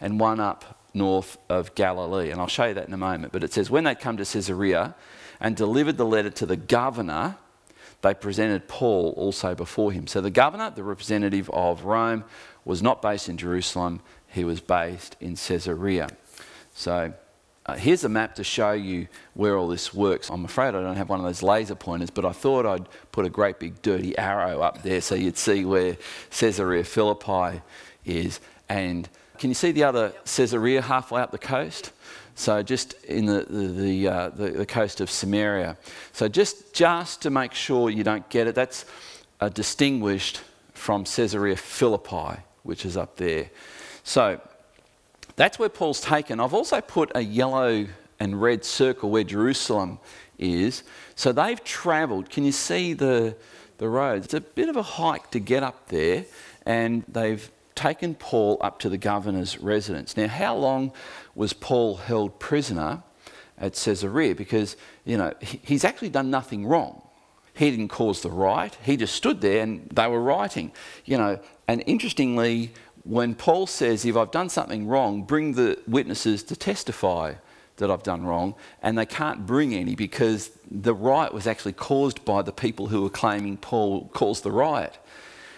and 0.00 0.20
one 0.20 0.40
up 0.40 0.80
north 0.94 1.38
of 1.48 1.74
Galilee. 1.74 2.30
And 2.30 2.40
I'll 2.40 2.48
show 2.48 2.66
you 2.66 2.74
that 2.74 2.88
in 2.88 2.94
a 2.94 2.98
moment. 2.98 3.32
But 3.32 3.44
it 3.44 3.52
says, 3.52 3.70
when 3.70 3.84
they 3.84 3.94
come 3.94 4.16
to 4.16 4.24
Caesarea 4.24 4.94
and 5.40 5.56
delivered 5.56 5.96
the 5.96 6.06
letter 6.06 6.30
to 6.30 6.46
the 6.46 6.56
governor, 6.56 7.36
they 8.02 8.14
presented 8.14 8.68
Paul 8.68 9.14
also 9.16 9.54
before 9.54 9.92
him. 9.92 10.06
So 10.06 10.20
the 10.20 10.30
governor, 10.30 10.70
the 10.70 10.82
representative 10.82 11.50
of 11.50 11.84
Rome, 11.84 12.24
was 12.64 12.82
not 12.82 13.02
based 13.02 13.28
in 13.28 13.36
Jerusalem, 13.36 14.00
he 14.28 14.44
was 14.44 14.60
based 14.60 15.16
in 15.20 15.36
Caesarea. 15.36 16.08
So 16.74 17.14
uh, 17.66 17.74
here's 17.74 18.04
a 18.04 18.08
map 18.08 18.36
to 18.36 18.44
show 18.44 18.70
you 18.70 19.08
where 19.34 19.56
all 19.56 19.66
this 19.66 19.92
works. 19.92 20.30
I'm 20.30 20.44
afraid 20.44 20.68
I 20.68 20.82
don't 20.82 20.96
have 20.96 21.08
one 21.08 21.18
of 21.18 21.26
those 21.26 21.42
laser 21.42 21.74
pointers, 21.74 22.10
but 22.10 22.24
I 22.24 22.30
thought 22.30 22.64
I'd 22.64 22.86
put 23.10 23.26
a 23.26 23.28
great 23.28 23.58
big 23.58 23.82
dirty 23.82 24.16
arrow 24.16 24.60
up 24.60 24.82
there 24.82 25.00
so 25.00 25.16
you'd 25.16 25.36
see 25.36 25.64
where 25.64 25.96
Caesarea 26.30 26.84
Philippi 26.84 27.62
is. 28.04 28.38
And 28.68 29.08
can 29.38 29.50
you 29.50 29.54
see 29.54 29.72
the 29.72 29.82
other 29.82 30.10
Caesarea 30.24 30.80
halfway 30.80 31.20
up 31.20 31.32
the 31.32 31.38
coast? 31.38 31.90
So 32.36 32.62
just 32.62 32.92
in 33.04 33.26
the, 33.26 33.46
the, 33.48 33.66
the, 33.66 34.08
uh, 34.08 34.28
the, 34.28 34.50
the 34.50 34.66
coast 34.66 35.00
of 35.00 35.10
Samaria. 35.10 35.76
So 36.12 36.28
just, 36.28 36.72
just 36.72 37.22
to 37.22 37.30
make 37.30 37.52
sure 37.52 37.90
you 37.90 38.04
don't 38.04 38.28
get 38.28 38.46
it, 38.46 38.54
that's 38.54 38.84
uh, 39.40 39.48
distinguished 39.48 40.40
from 40.72 41.04
Caesarea 41.04 41.56
Philippi, 41.56 42.40
which 42.62 42.86
is 42.86 42.96
up 42.96 43.16
there. 43.16 43.50
So 44.04 44.40
that's 45.36 45.58
where 45.58 45.68
Paul's 45.68 46.00
taken. 46.00 46.40
I've 46.40 46.54
also 46.54 46.80
put 46.80 47.12
a 47.14 47.20
yellow 47.20 47.86
and 48.18 48.40
red 48.40 48.64
circle 48.64 49.10
where 49.10 49.24
Jerusalem 49.24 49.98
is. 50.38 50.82
So 51.14 51.32
they've 51.32 51.62
travelled. 51.62 52.30
Can 52.30 52.44
you 52.44 52.52
see 52.52 52.94
the, 52.94 53.36
the 53.78 53.88
roads? 53.88 54.26
It's 54.26 54.34
a 54.34 54.40
bit 54.40 54.68
of 54.68 54.76
a 54.76 54.82
hike 54.82 55.30
to 55.32 55.38
get 55.38 55.62
up 55.62 55.88
there, 55.88 56.24
and 56.64 57.04
they've 57.08 57.50
taken 57.74 58.14
Paul 58.14 58.58
up 58.62 58.78
to 58.80 58.88
the 58.88 58.98
governor's 58.98 59.58
residence. 59.58 60.16
Now, 60.16 60.28
how 60.28 60.56
long 60.56 60.92
was 61.34 61.52
Paul 61.52 61.96
held 61.96 62.38
prisoner 62.38 63.02
at 63.58 63.74
Caesarea? 63.74 64.34
Because, 64.34 64.76
you 65.04 65.18
know, 65.18 65.34
he's 65.40 65.84
actually 65.84 66.08
done 66.08 66.30
nothing 66.30 66.66
wrong. 66.66 67.02
He 67.52 67.70
didn't 67.70 67.88
cause 67.88 68.20
the 68.22 68.30
riot. 68.30 68.76
He 68.82 68.96
just 68.96 69.14
stood 69.14 69.40
there 69.40 69.62
and 69.62 69.88
they 69.90 70.06
were 70.08 70.20
rioting. 70.20 70.72
You 71.04 71.18
know, 71.18 71.38
and 71.68 71.82
interestingly, 71.86 72.72
when 73.06 73.34
Paul 73.34 73.66
says, 73.66 74.04
if 74.04 74.16
I've 74.16 74.32
done 74.32 74.48
something 74.48 74.86
wrong, 74.86 75.22
bring 75.22 75.52
the 75.52 75.78
witnesses 75.86 76.42
to 76.44 76.56
testify 76.56 77.34
that 77.76 77.90
I've 77.90 78.02
done 78.02 78.24
wrong, 78.24 78.54
and 78.82 78.98
they 78.98 79.06
can't 79.06 79.46
bring 79.46 79.74
any 79.74 79.94
because 79.94 80.50
the 80.70 80.94
riot 80.94 81.32
was 81.32 81.46
actually 81.46 81.74
caused 81.74 82.24
by 82.24 82.42
the 82.42 82.52
people 82.52 82.88
who 82.88 83.02
were 83.02 83.10
claiming 83.10 83.58
Paul 83.58 84.08
caused 84.08 84.42
the 84.42 84.50
riot. 84.50 84.98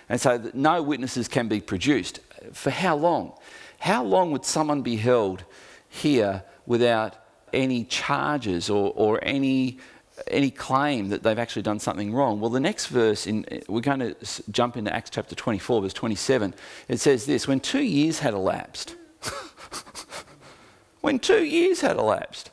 And 0.09 0.21
so 0.21 0.51
no 0.53 0.83
witnesses 0.83 1.29
can 1.29 1.49
be 1.49 1.61
produced. 1.61 2.21
For 2.53 2.71
how 2.71 2.97
long? 2.97 3.35
How 3.79 4.03
long 4.03 4.31
would 4.33 4.45
someone 4.45 4.83
be 4.83 4.97
held 4.97 5.45
here 5.89 6.43
without 6.67 7.17
any 7.53 7.85
charges 7.85 8.69
or, 8.69 8.93
or 8.95 9.21
any 9.23 9.79
any 10.27 10.51
claim 10.51 11.09
that 11.11 11.23
they've 11.23 11.39
actually 11.39 11.63
done 11.63 11.79
something 11.79 12.13
wrong. 12.13 12.41
Well, 12.41 12.51
the 12.51 12.61
next 12.61 12.87
verse, 12.87 13.27
in, 13.27 13.45
we're 13.69 13.81
going 13.81 14.01
to 14.01 14.17
jump 14.51 14.77
into 14.77 14.95
Acts 14.95 15.11
chapter 15.11 15.35
24, 15.35 15.83
verse 15.83 15.93
27. 15.93 16.55
It 16.89 17.01
says 17.01 17.27
this 17.27 17.47
When 17.47 17.61
two 17.61 17.83
years 17.83 18.21
had 18.21 18.35
elapsed, 18.35 18.97
when 21.01 21.19
two 21.19 21.45
years 21.45 21.81
had 21.81 21.97
elapsed, 21.97 22.51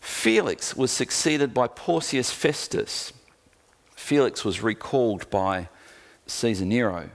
Felix 0.00 0.76
was 0.76 0.90
succeeded 0.90 1.54
by 1.54 1.66
Porcius 1.66 2.30
Festus. 2.30 3.12
Felix 3.94 4.44
was 4.44 4.62
recalled 4.62 5.28
by 5.30 5.68
Caesar 6.26 6.64
Nero, 6.64 7.10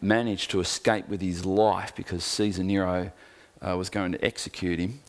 managed 0.00 0.50
to 0.50 0.60
escape 0.60 1.08
with 1.08 1.20
his 1.20 1.44
life 1.44 1.94
because 1.96 2.22
Caesar 2.24 2.62
Nero 2.62 3.12
uh, 3.60 3.76
was 3.76 3.90
going 3.90 4.12
to 4.12 4.24
execute 4.24 4.78
him. 4.78 5.00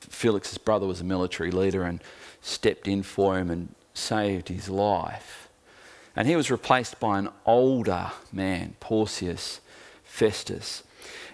Felix's 0.00 0.58
brother 0.58 0.86
was 0.86 1.00
a 1.00 1.04
military 1.04 1.50
leader 1.50 1.82
and 1.82 2.02
stepped 2.48 2.88
in 2.88 3.02
for 3.02 3.38
him 3.38 3.50
and 3.50 3.74
saved 3.94 4.48
his 4.48 4.68
life. 4.68 5.48
And 6.16 6.26
he 6.26 6.34
was 6.34 6.50
replaced 6.50 6.98
by 6.98 7.18
an 7.18 7.28
older 7.46 8.10
man, 8.32 8.74
Porcius 8.80 9.60
Festus. 10.02 10.82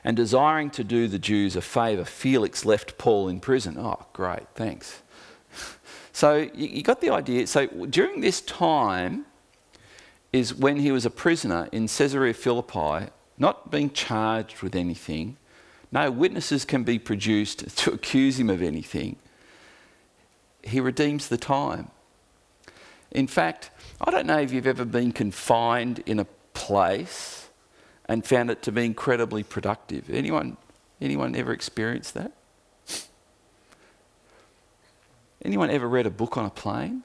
And 0.02 0.16
desiring 0.16 0.68
to 0.71 0.85
do 0.85 1.09
the 1.09 1.18
Jews 1.18 1.56
a 1.56 1.62
favour, 1.62 2.04
Felix 2.04 2.66
left 2.66 2.99
Paul 2.99 3.28
in 3.28 3.40
prison. 3.40 3.78
Oh, 3.78 4.04
great, 4.12 4.49
thanks. 4.54 5.02
So 6.16 6.49
you, 6.54 6.85
got 6.85 7.00
the 7.00 7.11
idea. 7.11 7.44
So 7.49 7.66
during 7.66 8.21
this 8.21 8.40
time 8.40 9.26
is 10.33 10.54
when 10.54 10.76
he 10.76 10.92
was 10.92 11.04
a 11.04 11.11
prisoner 11.11 11.68
in 11.73 11.88
Caesarea 11.88 12.35
Philippi, 12.35 13.11
not 13.37 13.73
being 13.73 13.90
charged 13.90 14.62
with 14.62 14.76
anything. 14.76 15.38
No 15.90 16.12
witnesses 16.12 16.64
can 16.64 16.85
be 16.85 17.00
produced 17.00 17.76
to 17.78 17.90
accuse 17.90 18.38
him 18.38 18.49
of 18.49 18.62
anything 18.62 19.16
he 20.66 20.80
redeems 20.80 21.28
the 21.28 21.37
time. 21.37 21.90
In 23.11 23.26
fact, 23.26 23.71
I 24.00 24.11
don't 24.11 24.26
know 24.26 24.38
if 24.38 24.52
you've 24.52 24.66
ever 24.66 24.85
been 24.85 25.12
confined 25.12 26.02
in 26.06 26.18
a 26.18 26.26
place 26.52 27.49
and 28.06 28.25
found 28.25 28.50
it 28.50 28.62
to 28.62 28.73
be 28.73 28.85
incredibly 28.85 29.42
productive. 29.42 30.11
Anyone, 30.11 30.56
anyone 31.00 31.35
ever 31.37 31.52
experienced 31.52 32.14
that? 32.14 32.33
Anyone 35.44 35.71
ever 35.71 35.88
read 35.88 36.06
a 36.06 36.11
book 36.11 36.37
on 36.38 36.47
a 36.47 36.50
plane 36.50 37.02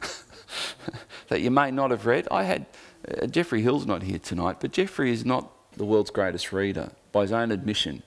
that 1.28 1.40
you 1.42 1.50
may 1.50 1.70
not 1.70 1.90
have 1.90 2.06
read? 2.06 2.26
I 2.30 2.44
had 2.44 2.66
uh, 3.06 3.26
Jeffrey 3.26 3.60
Hill's 3.60 3.86
not 3.86 4.02
here 4.02 4.18
tonight, 4.18 4.56
but 4.60 4.72
Jeffrey 4.72 5.12
is 5.12 5.24
not 5.24 5.52
the 5.76 5.84
world's 5.84 6.10
greatest 6.10 6.50
reader 6.50 6.92
by 7.12 7.22
his 7.22 7.32
own 7.32 7.52
admission. 7.52 8.02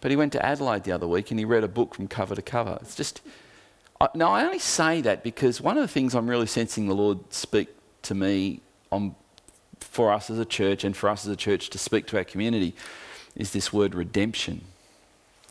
But 0.00 0.10
he 0.10 0.16
went 0.16 0.32
to 0.32 0.44
Adelaide 0.44 0.84
the 0.84 0.92
other 0.92 1.08
week 1.08 1.30
and 1.30 1.40
he 1.40 1.46
read 1.46 1.64
a 1.64 1.68
book 1.68 1.94
from 1.94 2.08
cover 2.08 2.34
to 2.34 2.42
cover. 2.42 2.78
It's 2.82 2.94
just 2.94 3.22
now, 4.14 4.30
I 4.30 4.44
only 4.44 4.60
say 4.60 5.00
that 5.00 5.24
because 5.24 5.60
one 5.60 5.76
of 5.76 5.82
the 5.82 5.88
things 5.88 6.14
I'm 6.14 6.30
really 6.30 6.46
sensing 6.46 6.86
the 6.86 6.94
Lord 6.94 7.32
speak 7.32 7.68
to 8.02 8.14
me 8.14 8.60
on, 8.92 9.16
for 9.80 10.12
us 10.12 10.30
as 10.30 10.38
a 10.38 10.44
church 10.44 10.84
and 10.84 10.96
for 10.96 11.08
us 11.08 11.26
as 11.26 11.32
a 11.32 11.36
church 11.36 11.68
to 11.70 11.78
speak 11.78 12.06
to 12.08 12.16
our 12.16 12.24
community 12.24 12.74
is 13.34 13.52
this 13.52 13.72
word 13.72 13.94
redemption. 13.94 14.62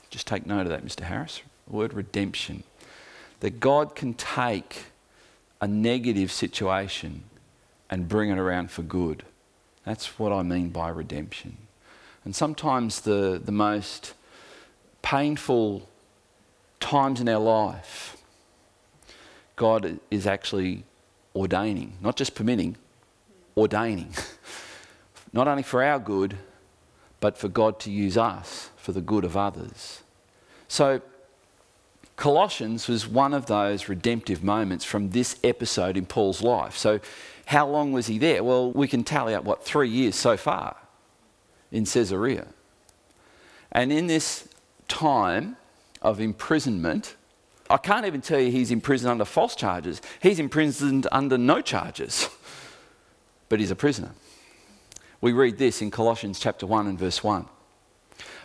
Just 0.10 0.27
take 0.27 0.46
note 0.46 0.62
of 0.62 0.70
that, 0.70 0.86
Mr. 0.86 1.01
Harris. 1.01 1.42
The 1.68 1.75
word 1.75 1.94
redemption. 1.94 2.63
That 3.42 3.60
God 3.60 3.96
can 3.96 4.13
take 4.13 4.86
a 5.60 5.68
negative 5.68 6.32
situation 6.32 7.24
and 7.89 8.08
bring 8.08 8.30
it 8.30 8.38
around 8.38 8.72
for 8.72 8.82
good. 8.82 9.24
That's 9.84 10.18
what 10.18 10.32
I 10.32 10.44
mean 10.44 10.70
by 10.70 10.89
redemption. 10.89 11.58
And 12.24 12.36
sometimes 12.36 13.01
the, 13.01 13.42
the 13.44 13.51
most 13.51 14.13
painful 15.01 15.88
times 16.80 17.22
in 17.22 17.30
our 17.30 17.39
life 17.39 18.16
God 19.57 19.99
is 20.09 20.25
actually 20.25 20.85
ordaining, 21.35 21.97
not 22.01 22.15
just 22.15 22.33
permitting, 22.33 22.77
ordaining. 23.57 24.13
not 25.33 25.47
only 25.47 25.63
for 25.63 25.83
our 25.83 25.99
good, 25.99 26.37
but 27.19 27.37
for 27.37 27.49
God 27.49 27.79
to 27.81 27.91
use 27.91 28.17
us 28.17 28.69
for 28.77 28.91
the 28.93 29.01
good 29.01 29.25
of 29.25 29.35
others. 29.35 30.03
So, 30.69 31.01
Colossians 32.15 32.87
was 32.87 33.07
one 33.07 33.33
of 33.33 33.45
those 33.45 33.89
redemptive 33.89 34.43
moments 34.43 34.83
from 34.83 35.11
this 35.11 35.37
episode 35.43 35.97
in 35.97 36.05
Paul's 36.05 36.41
life. 36.41 36.77
So, 36.77 36.99
how 37.47 37.67
long 37.67 37.91
was 37.91 38.07
he 38.07 38.17
there? 38.17 38.43
Well, 38.43 38.71
we 38.71 38.87
can 38.87 39.03
tally 39.03 39.33
up 39.33 39.43
what, 39.43 39.63
three 39.63 39.89
years 39.89 40.15
so 40.15 40.37
far 40.37 40.75
in 41.71 41.85
Caesarea. 41.85 42.47
And 43.71 43.91
in 43.91 44.07
this 44.07 44.47
time 44.87 45.57
of 46.01 46.19
imprisonment, 46.19 47.15
I 47.69 47.77
can't 47.77 48.05
even 48.05 48.21
tell 48.21 48.39
you 48.39 48.51
he's 48.51 48.71
imprisoned 48.71 49.12
under 49.12 49.25
false 49.25 49.55
charges. 49.55 50.01
He's 50.21 50.39
imprisoned 50.39 51.07
under 51.12 51.38
no 51.38 51.62
charges, 51.62 52.29
but 53.50 53.59
he's 53.59 53.71
a 53.71 53.75
prisoner. 53.75 54.12
We 55.19 55.33
read 55.33 55.57
this 55.57 55.81
in 55.81 55.91
Colossians 55.91 56.39
chapter 56.39 56.65
1 56.65 56.88
and 56.88 56.97
verse 56.97 57.24
1. 57.24 57.47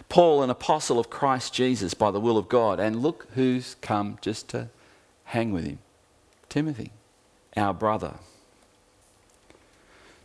Paul, 0.09 0.43
an 0.43 0.50
apostle 0.50 0.99
of 0.99 1.11
Christ 1.11 1.55
Jesus 1.55 1.95
by 1.95 2.11
the 2.11 2.21
will 2.21 2.37
of 2.37 2.49
God, 2.49 2.81
and 2.81 3.02
look 3.02 3.29
who's 3.35 3.76
come 3.81 4.19
just 4.21 4.49
to 4.50 4.69
hang 5.25 5.52
with 5.52 5.64
him 5.64 5.79
Timothy, 6.49 6.93
our 7.57 7.73
brother. 7.73 8.17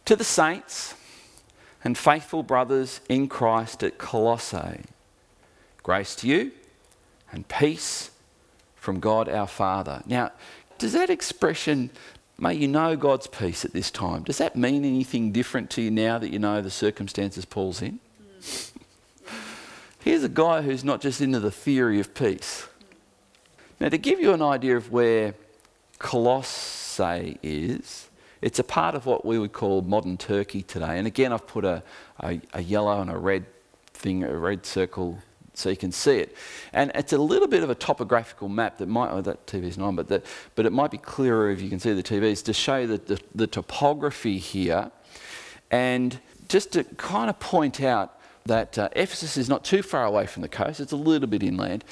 To 0.05 0.15
the 0.15 0.23
saints 0.23 0.95
and 1.83 1.97
faithful 1.97 2.43
brothers 2.43 3.01
in 3.07 3.27
Christ 3.27 3.83
at 3.83 3.97
Colossae, 3.97 4.83
grace 5.83 6.15
to 6.17 6.27
you 6.27 6.51
and 7.31 7.47
peace 7.47 8.11
from 8.87 9.01
God 9.01 9.27
our 9.27 9.47
Father. 9.47 10.01
Now, 10.05 10.31
does 10.77 10.93
that 10.93 11.09
expression, 11.09 11.89
may 12.39 12.53
you 12.53 12.69
know 12.69 12.95
God's 12.95 13.27
peace 13.27 13.65
at 13.65 13.73
this 13.73 13.91
time, 13.91 14.23
does 14.23 14.37
that 14.37 14.55
mean 14.55 14.85
anything 14.85 15.33
different 15.33 15.69
to 15.71 15.81
you 15.81 15.91
now 15.91 16.17
that 16.17 16.29
you 16.29 16.39
know 16.39 16.61
the 16.61 16.69
circumstances 16.69 17.43
Paul's 17.43 17.81
in? 17.81 17.99
Here's 19.99 20.23
a 20.23 20.29
guy 20.29 20.61
who's 20.61 20.85
not 20.85 21.01
just 21.01 21.19
into 21.19 21.41
the 21.41 21.51
theory 21.51 21.99
of 21.99 22.13
peace. 22.13 22.65
Now, 23.81 23.89
to 23.89 23.97
give 23.97 24.21
you 24.21 24.31
an 24.31 24.41
idea 24.41 24.77
of 24.77 24.89
where 24.89 25.33
Colossae 25.99 27.39
is, 27.43 28.07
it's 28.41 28.57
a 28.57 28.63
part 28.63 28.95
of 28.95 29.05
what 29.05 29.25
we 29.25 29.37
would 29.37 29.51
call 29.51 29.81
modern 29.81 30.15
Turkey 30.15 30.61
today. 30.61 30.97
And 30.97 31.05
again, 31.05 31.33
I've 31.33 31.45
put 31.45 31.65
a, 31.65 31.83
a, 32.21 32.39
a 32.53 32.63
yellow 32.63 33.01
and 33.01 33.11
a 33.11 33.17
red 33.17 33.47
thing, 33.87 34.23
a 34.23 34.37
red 34.37 34.65
circle 34.65 35.19
so 35.57 35.69
you 35.69 35.77
can 35.77 35.91
see 35.91 36.17
it. 36.17 36.35
And 36.73 36.91
it's 36.93 37.13
a 37.13 37.17
little 37.17 37.47
bit 37.47 37.63
of 37.63 37.69
a 37.69 37.75
topographical 37.75 38.47
map 38.47 38.77
that 38.77 38.87
might, 38.87 39.09
oh, 39.09 39.21
that 39.21 39.45
TV's 39.47 39.77
not 39.77 39.87
on, 39.87 39.95
but, 39.95 40.07
that, 40.09 40.25
but 40.55 40.65
it 40.65 40.71
might 40.71 40.91
be 40.91 40.97
clearer 40.97 41.49
if 41.49 41.61
you 41.61 41.69
can 41.69 41.79
see 41.79 41.93
the 41.93 42.03
TVs 42.03 42.43
to 42.43 42.53
show 42.53 42.85
the, 42.85 42.97
the, 42.97 43.19
the 43.33 43.47
topography 43.47 44.37
here. 44.37 44.91
And 45.71 46.19
just 46.47 46.73
to 46.73 46.83
kind 46.83 47.29
of 47.29 47.39
point 47.39 47.81
out 47.81 48.19
that 48.45 48.77
uh, 48.77 48.89
Ephesus 48.95 49.35
is 49.35 49.49
not 49.49 49.63
too 49.65 49.81
far 49.81 50.05
away 50.05 50.27
from 50.27 50.41
the 50.41 50.47
coast, 50.47 50.79
it's 50.79 50.93
a 50.93 50.97
little 50.97 51.27
bit 51.27 51.43
inland. 51.43 51.83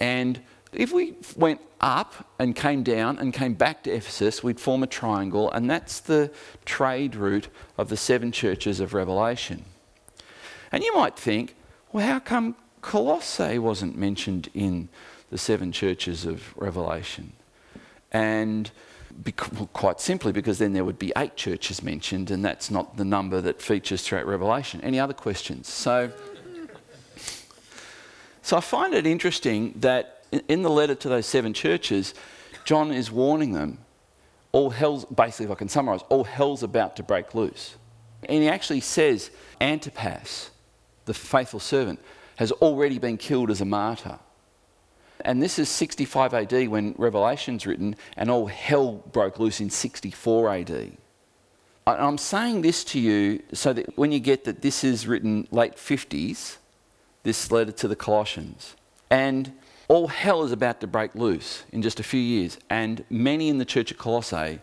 And 0.00 0.40
if 0.72 0.92
we 0.92 1.14
went 1.36 1.60
up 1.80 2.28
and 2.38 2.56
came 2.56 2.82
down 2.82 3.18
and 3.18 3.32
came 3.32 3.54
back 3.54 3.84
to 3.84 3.90
Ephesus, 3.90 4.42
we'd 4.42 4.58
form 4.58 4.82
a 4.82 4.86
triangle, 4.86 5.50
and 5.52 5.70
that's 5.70 6.00
the 6.00 6.30
trade 6.64 7.14
route 7.14 7.48
of 7.78 7.88
the 7.88 7.96
seven 7.96 8.32
churches 8.32 8.80
of 8.80 8.94
Revelation. 8.94 9.64
And 10.72 10.82
you 10.82 10.92
might 10.94 11.16
think, 11.16 11.54
well, 11.92 12.06
how 12.06 12.18
come 12.18 12.56
Colossae 12.82 13.58
wasn't 13.58 13.96
mentioned 13.96 14.50
in 14.52 14.88
the 15.30 15.38
seven 15.38 15.72
churches 15.72 16.26
of 16.26 16.56
Revelation. 16.56 17.32
And 18.10 18.70
quite 19.72 20.00
simply 20.00 20.32
because 20.32 20.58
then 20.58 20.72
there 20.72 20.84
would 20.84 20.98
be 20.98 21.12
eight 21.16 21.36
churches 21.36 21.82
mentioned, 21.82 22.30
and 22.30 22.44
that's 22.44 22.70
not 22.70 22.96
the 22.96 23.04
number 23.04 23.40
that 23.40 23.62
features 23.62 24.02
throughout 24.02 24.26
Revelation. 24.26 24.80
Any 24.82 25.00
other 25.00 25.14
questions? 25.14 25.68
So, 25.68 26.10
so 28.42 28.56
I 28.56 28.60
find 28.60 28.94
it 28.94 29.06
interesting 29.06 29.74
that 29.76 30.24
in 30.48 30.62
the 30.62 30.70
letter 30.70 30.94
to 30.94 31.08
those 31.08 31.26
seven 31.26 31.54
churches, 31.54 32.14
John 32.64 32.90
is 32.92 33.10
warning 33.10 33.52
them 33.52 33.78
all 34.52 34.68
hell's, 34.68 35.06
basically, 35.06 35.46
if 35.46 35.52
I 35.52 35.54
can 35.54 35.68
summarize, 35.68 36.02
all 36.10 36.24
hell's 36.24 36.62
about 36.62 36.96
to 36.96 37.02
break 37.02 37.34
loose. 37.34 37.74
And 38.28 38.42
he 38.42 38.48
actually 38.48 38.80
says, 38.80 39.30
Antipas, 39.60 40.50
the 41.06 41.14
faithful 41.14 41.58
servant, 41.58 42.00
has 42.36 42.52
already 42.52 42.98
been 42.98 43.16
killed 43.16 43.50
as 43.50 43.60
a 43.60 43.64
martyr. 43.64 44.18
And 45.24 45.42
this 45.42 45.58
is 45.58 45.68
65 45.68 46.34
AD 46.34 46.68
when 46.68 46.94
Revelation's 46.98 47.66
written, 47.66 47.96
and 48.16 48.30
all 48.30 48.46
hell 48.46 49.04
broke 49.12 49.38
loose 49.38 49.60
in 49.60 49.70
64 49.70 50.54
AD. 50.54 50.92
I'm 51.86 52.18
saying 52.18 52.62
this 52.62 52.84
to 52.84 53.00
you 53.00 53.42
so 53.52 53.72
that 53.72 53.96
when 53.98 54.12
you 54.12 54.20
get 54.20 54.44
that 54.44 54.62
this 54.62 54.84
is 54.84 55.06
written 55.06 55.48
late 55.50 55.76
50s, 55.76 56.58
this 57.24 57.50
letter 57.50 57.72
to 57.72 57.88
the 57.88 57.96
Colossians, 57.96 58.76
and 59.10 59.52
all 59.88 60.08
hell 60.08 60.44
is 60.44 60.52
about 60.52 60.80
to 60.80 60.86
break 60.86 61.14
loose 61.14 61.64
in 61.72 61.82
just 61.82 62.00
a 62.00 62.04
few 62.04 62.20
years, 62.20 62.58
and 62.70 63.04
many 63.10 63.48
in 63.48 63.58
the 63.58 63.64
church 63.64 63.92
at 63.92 63.98
Colossae 63.98 64.60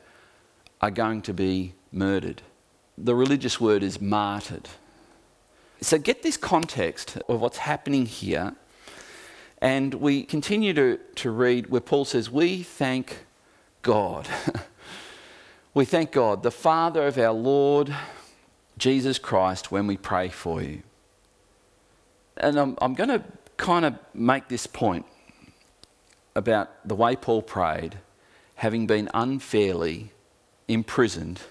are 0.81 0.91
going 0.91 1.21
to 1.23 1.33
be 1.33 1.73
murdered. 1.91 2.41
The 2.97 3.15
religious 3.15 3.59
word 3.59 3.83
is 3.83 4.01
martyred. 4.01 4.69
So 5.81 5.97
get 5.97 6.23
this 6.23 6.37
context 6.37 7.17
of 7.27 7.39
what's 7.39 7.59
happening 7.59 8.05
here. 8.05 8.55
And 9.61 9.93
we 9.95 10.23
continue 10.23 10.73
to, 10.73 10.99
to 11.15 11.31
read 11.31 11.69
where 11.69 11.81
Paul 11.81 12.05
says, 12.05 12.29
We 12.29 12.63
thank 12.63 13.25
God. 13.81 14.27
we 15.73 15.85
thank 15.85 16.11
God, 16.11 16.43
the 16.43 16.51
Father 16.51 17.07
of 17.07 17.17
our 17.17 17.33
Lord 17.33 17.93
Jesus 18.77 19.19
Christ, 19.19 19.71
when 19.71 19.87
we 19.87 19.97
pray 19.97 20.29
for 20.29 20.61
you. 20.61 20.83
And 22.37 22.57
I'm, 22.57 22.77
I'm 22.81 22.93
going 22.93 23.09
to 23.09 23.23
kind 23.57 23.85
of 23.85 23.95
make 24.13 24.47
this 24.47 24.65
point 24.65 25.05
about 26.35 26.87
the 26.87 26.95
way 26.95 27.15
Paul 27.15 27.41
prayed, 27.41 27.97
having 28.55 28.87
been 28.87 29.09
unfairly 29.13 30.11
imprisoned 30.67 31.41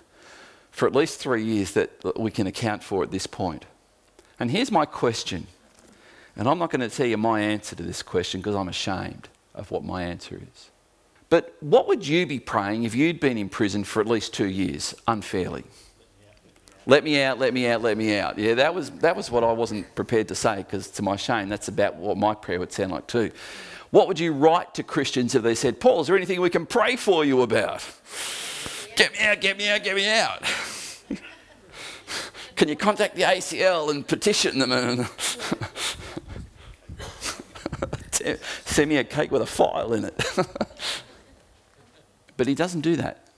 for 0.70 0.86
at 0.86 0.94
least 0.94 1.18
three 1.18 1.44
years 1.44 1.72
that 1.72 2.18
we 2.18 2.30
can 2.30 2.46
account 2.46 2.82
for 2.82 3.02
at 3.02 3.10
this 3.10 3.26
point. 3.26 3.66
And 4.38 4.50
here's 4.50 4.70
my 4.70 4.84
question. 4.84 5.46
And 6.36 6.48
I'm 6.48 6.58
not 6.58 6.70
going 6.70 6.88
to 6.88 6.94
tell 6.94 7.06
you 7.06 7.16
my 7.16 7.40
answer 7.40 7.74
to 7.74 7.82
this 7.82 8.02
question 8.02 8.40
because 8.40 8.54
I'm 8.54 8.68
ashamed 8.68 9.28
of 9.54 9.70
what 9.70 9.84
my 9.84 10.04
answer 10.04 10.36
is. 10.36 10.70
But 11.30 11.56
what 11.60 11.88
would 11.88 12.06
you 12.06 12.26
be 12.26 12.38
praying 12.38 12.84
if 12.84 12.94
you'd 12.94 13.20
been 13.20 13.36
in 13.36 13.48
prison 13.48 13.84
for 13.84 14.00
at 14.00 14.06
least 14.06 14.32
two 14.32 14.46
years 14.46 14.94
unfairly? 15.06 15.64
Let 16.86 17.04
me 17.04 17.20
out, 17.20 17.38
let 17.38 17.52
me 17.52 17.66
out, 17.66 17.82
let 17.82 17.98
me 17.98 18.16
out. 18.16 18.38
Yeah, 18.38 18.54
that 18.54 18.74
was, 18.74 18.90
that 18.90 19.14
was 19.14 19.30
what 19.30 19.44
I 19.44 19.52
wasn't 19.52 19.94
prepared 19.94 20.28
to 20.28 20.34
say 20.34 20.56
because, 20.58 20.88
to 20.92 21.02
my 21.02 21.16
shame, 21.16 21.50
that's 21.50 21.68
about 21.68 21.96
what 21.96 22.16
my 22.16 22.34
prayer 22.34 22.58
would 22.58 22.72
sound 22.72 22.92
like 22.92 23.06
too. 23.06 23.30
What 23.90 24.08
would 24.08 24.18
you 24.18 24.32
write 24.32 24.74
to 24.74 24.82
Christians 24.82 25.34
if 25.34 25.42
they 25.42 25.54
said, 25.54 25.80
Paul, 25.80 26.00
is 26.00 26.06
there 26.06 26.16
anything 26.16 26.40
we 26.40 26.48
can 26.48 26.64
pray 26.64 26.96
for 26.96 27.26
you 27.26 27.42
about? 27.42 27.84
Get 28.96 29.12
me 29.12 29.18
out, 29.20 29.40
get 29.40 29.58
me 29.58 29.68
out, 29.68 29.84
get 29.84 29.96
me 29.96 30.08
out. 30.08 30.42
Can 32.58 32.68
you 32.68 32.74
contact 32.74 33.14
the 33.14 33.22
ACL 33.22 33.88
and 33.88 34.06
petition 34.06 34.58
them 34.58 34.72
and 34.72 35.06
send 38.64 38.88
me 38.88 38.96
a 38.96 39.04
cake 39.04 39.30
with 39.30 39.42
a 39.42 39.46
file 39.46 39.92
in 39.92 40.04
it? 40.04 40.24
but 42.36 42.48
he 42.48 42.56
doesn't 42.56 42.80
do 42.80 42.96
that. 42.96 43.28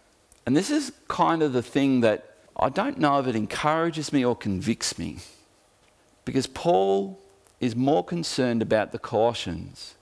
And 0.47 0.57
this 0.57 0.71
is 0.71 0.93
kind 1.07 1.43
of 1.43 1.53
the 1.53 1.61
thing 1.61 2.01
that 2.01 2.35
I 2.59 2.71
don't 2.71 2.99
know 2.99 3.21
if 3.21 3.27
it 3.27 3.37
encourages 3.37 4.11
me 4.11 4.25
or 4.25 4.35
convicts 4.35 4.99
me. 4.99 5.19
Because 6.25 6.47
Paul 6.47 7.21
is 7.61 7.77
more 7.77 8.03
concerned 8.03 8.63
about 8.63 8.91
the 8.91 8.99
Colossians 8.99 9.97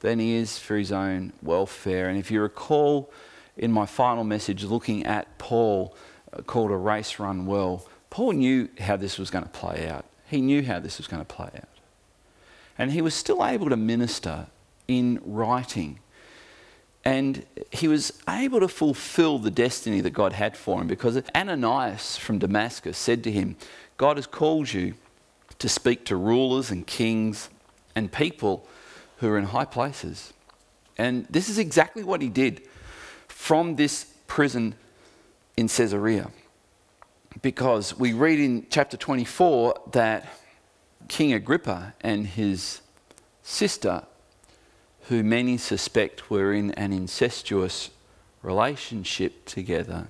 than 0.00 0.18
he 0.18 0.34
is 0.34 0.58
for 0.58 0.76
his 0.76 0.92
own 0.92 1.32
welfare. 1.40 2.10
And 2.10 2.18
if 2.18 2.30
you 2.30 2.42
recall 2.42 3.10
in 3.56 3.72
my 3.72 3.86
final 3.86 4.22
message, 4.22 4.64
looking 4.64 5.06
at 5.06 5.38
Paul 5.38 5.96
uh, 6.30 6.42
called 6.42 6.70
A 6.70 6.76
Race 6.76 7.18
Run 7.18 7.46
Well, 7.46 7.86
Paul 8.12 8.32
knew 8.32 8.68
how 8.78 8.96
this 8.98 9.18
was 9.18 9.30
going 9.30 9.44
to 9.44 9.48
play 9.48 9.88
out. 9.88 10.04
He 10.28 10.42
knew 10.42 10.62
how 10.62 10.80
this 10.80 10.98
was 10.98 11.06
going 11.06 11.24
to 11.24 11.34
play 11.34 11.48
out. 11.56 11.68
And 12.76 12.92
he 12.92 13.00
was 13.00 13.14
still 13.14 13.42
able 13.42 13.70
to 13.70 13.76
minister 13.76 14.48
in 14.86 15.18
writing. 15.24 15.98
And 17.06 17.46
he 17.70 17.88
was 17.88 18.12
able 18.28 18.60
to 18.60 18.68
fulfill 18.68 19.38
the 19.38 19.50
destiny 19.50 20.02
that 20.02 20.10
God 20.10 20.34
had 20.34 20.58
for 20.58 20.78
him 20.78 20.88
because 20.88 21.22
Ananias 21.34 22.18
from 22.18 22.38
Damascus 22.38 22.98
said 22.98 23.24
to 23.24 23.32
him, 23.32 23.56
God 23.96 24.18
has 24.18 24.26
called 24.26 24.70
you 24.74 24.92
to 25.58 25.66
speak 25.66 26.04
to 26.04 26.16
rulers 26.16 26.70
and 26.70 26.86
kings 26.86 27.48
and 27.94 28.12
people 28.12 28.68
who 29.20 29.28
are 29.30 29.38
in 29.38 29.44
high 29.44 29.64
places. 29.64 30.34
And 30.98 31.26
this 31.30 31.48
is 31.48 31.56
exactly 31.56 32.04
what 32.04 32.20
he 32.20 32.28
did 32.28 32.60
from 33.26 33.76
this 33.76 34.04
prison 34.26 34.74
in 35.56 35.68
Caesarea 35.68 36.30
because 37.42 37.98
we 37.98 38.12
read 38.12 38.38
in 38.38 38.66
chapter 38.70 38.96
24 38.96 39.74
that 39.92 40.26
King 41.08 41.32
Agrippa 41.32 41.94
and 42.00 42.26
his 42.26 42.80
sister, 43.42 44.04
who 45.08 45.24
many 45.24 45.58
suspect 45.58 46.30
were 46.30 46.52
in 46.52 46.70
an 46.72 46.92
incestuous 46.92 47.90
relationship 48.42 49.44
together, 49.44 50.06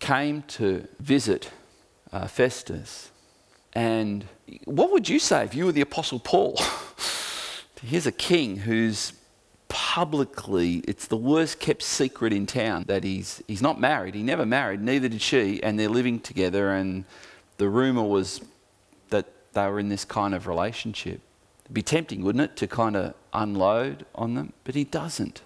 came 0.00 0.42
to 0.42 0.88
visit 0.98 1.50
uh, 2.12 2.26
Festus. 2.26 3.10
And 3.74 4.24
what 4.64 4.90
would 4.90 5.08
you 5.08 5.18
say 5.18 5.44
if 5.44 5.54
you 5.54 5.66
were 5.66 5.72
the 5.72 5.82
Apostle 5.82 6.18
Paul? 6.18 6.58
Here's 7.82 8.06
a 8.06 8.12
king 8.12 8.56
who's 8.56 9.12
publicly, 9.88 10.84
it's 10.86 11.06
the 11.06 11.16
worst 11.16 11.58
kept 11.60 11.82
secret 11.82 12.30
in 12.30 12.44
town 12.44 12.84
that 12.88 13.02
he's, 13.02 13.42
he's 13.48 13.62
not 13.62 13.80
married. 13.80 14.14
He 14.14 14.22
never 14.22 14.44
married, 14.44 14.82
neither 14.82 15.08
did 15.08 15.22
she, 15.22 15.62
and 15.62 15.80
they're 15.80 15.88
living 15.88 16.20
together. 16.20 16.72
And 16.72 17.06
the 17.56 17.70
rumour 17.70 18.02
was 18.02 18.42
that 19.08 19.24
they 19.54 19.66
were 19.66 19.80
in 19.80 19.88
this 19.88 20.04
kind 20.04 20.34
of 20.34 20.46
relationship. 20.46 21.22
It'd 21.64 21.72
be 21.72 21.80
tempting, 21.80 22.22
wouldn't 22.22 22.44
it, 22.44 22.56
to 22.58 22.66
kind 22.66 22.96
of 22.96 23.14
unload 23.32 24.04
on 24.14 24.34
them? 24.34 24.52
But 24.64 24.74
he 24.74 24.84
doesn't. 24.84 25.40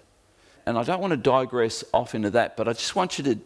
And 0.65 0.77
I 0.77 0.83
don't 0.83 0.99
want 0.99 1.11
to 1.11 1.17
digress 1.17 1.81
off 1.93 2.13
into 2.13 2.29
that, 2.31 2.57
but 2.57 2.67
I 2.67 2.73
just 2.73 2.97
want 2.97 3.17
you 3.17 3.23
to 3.23 3.39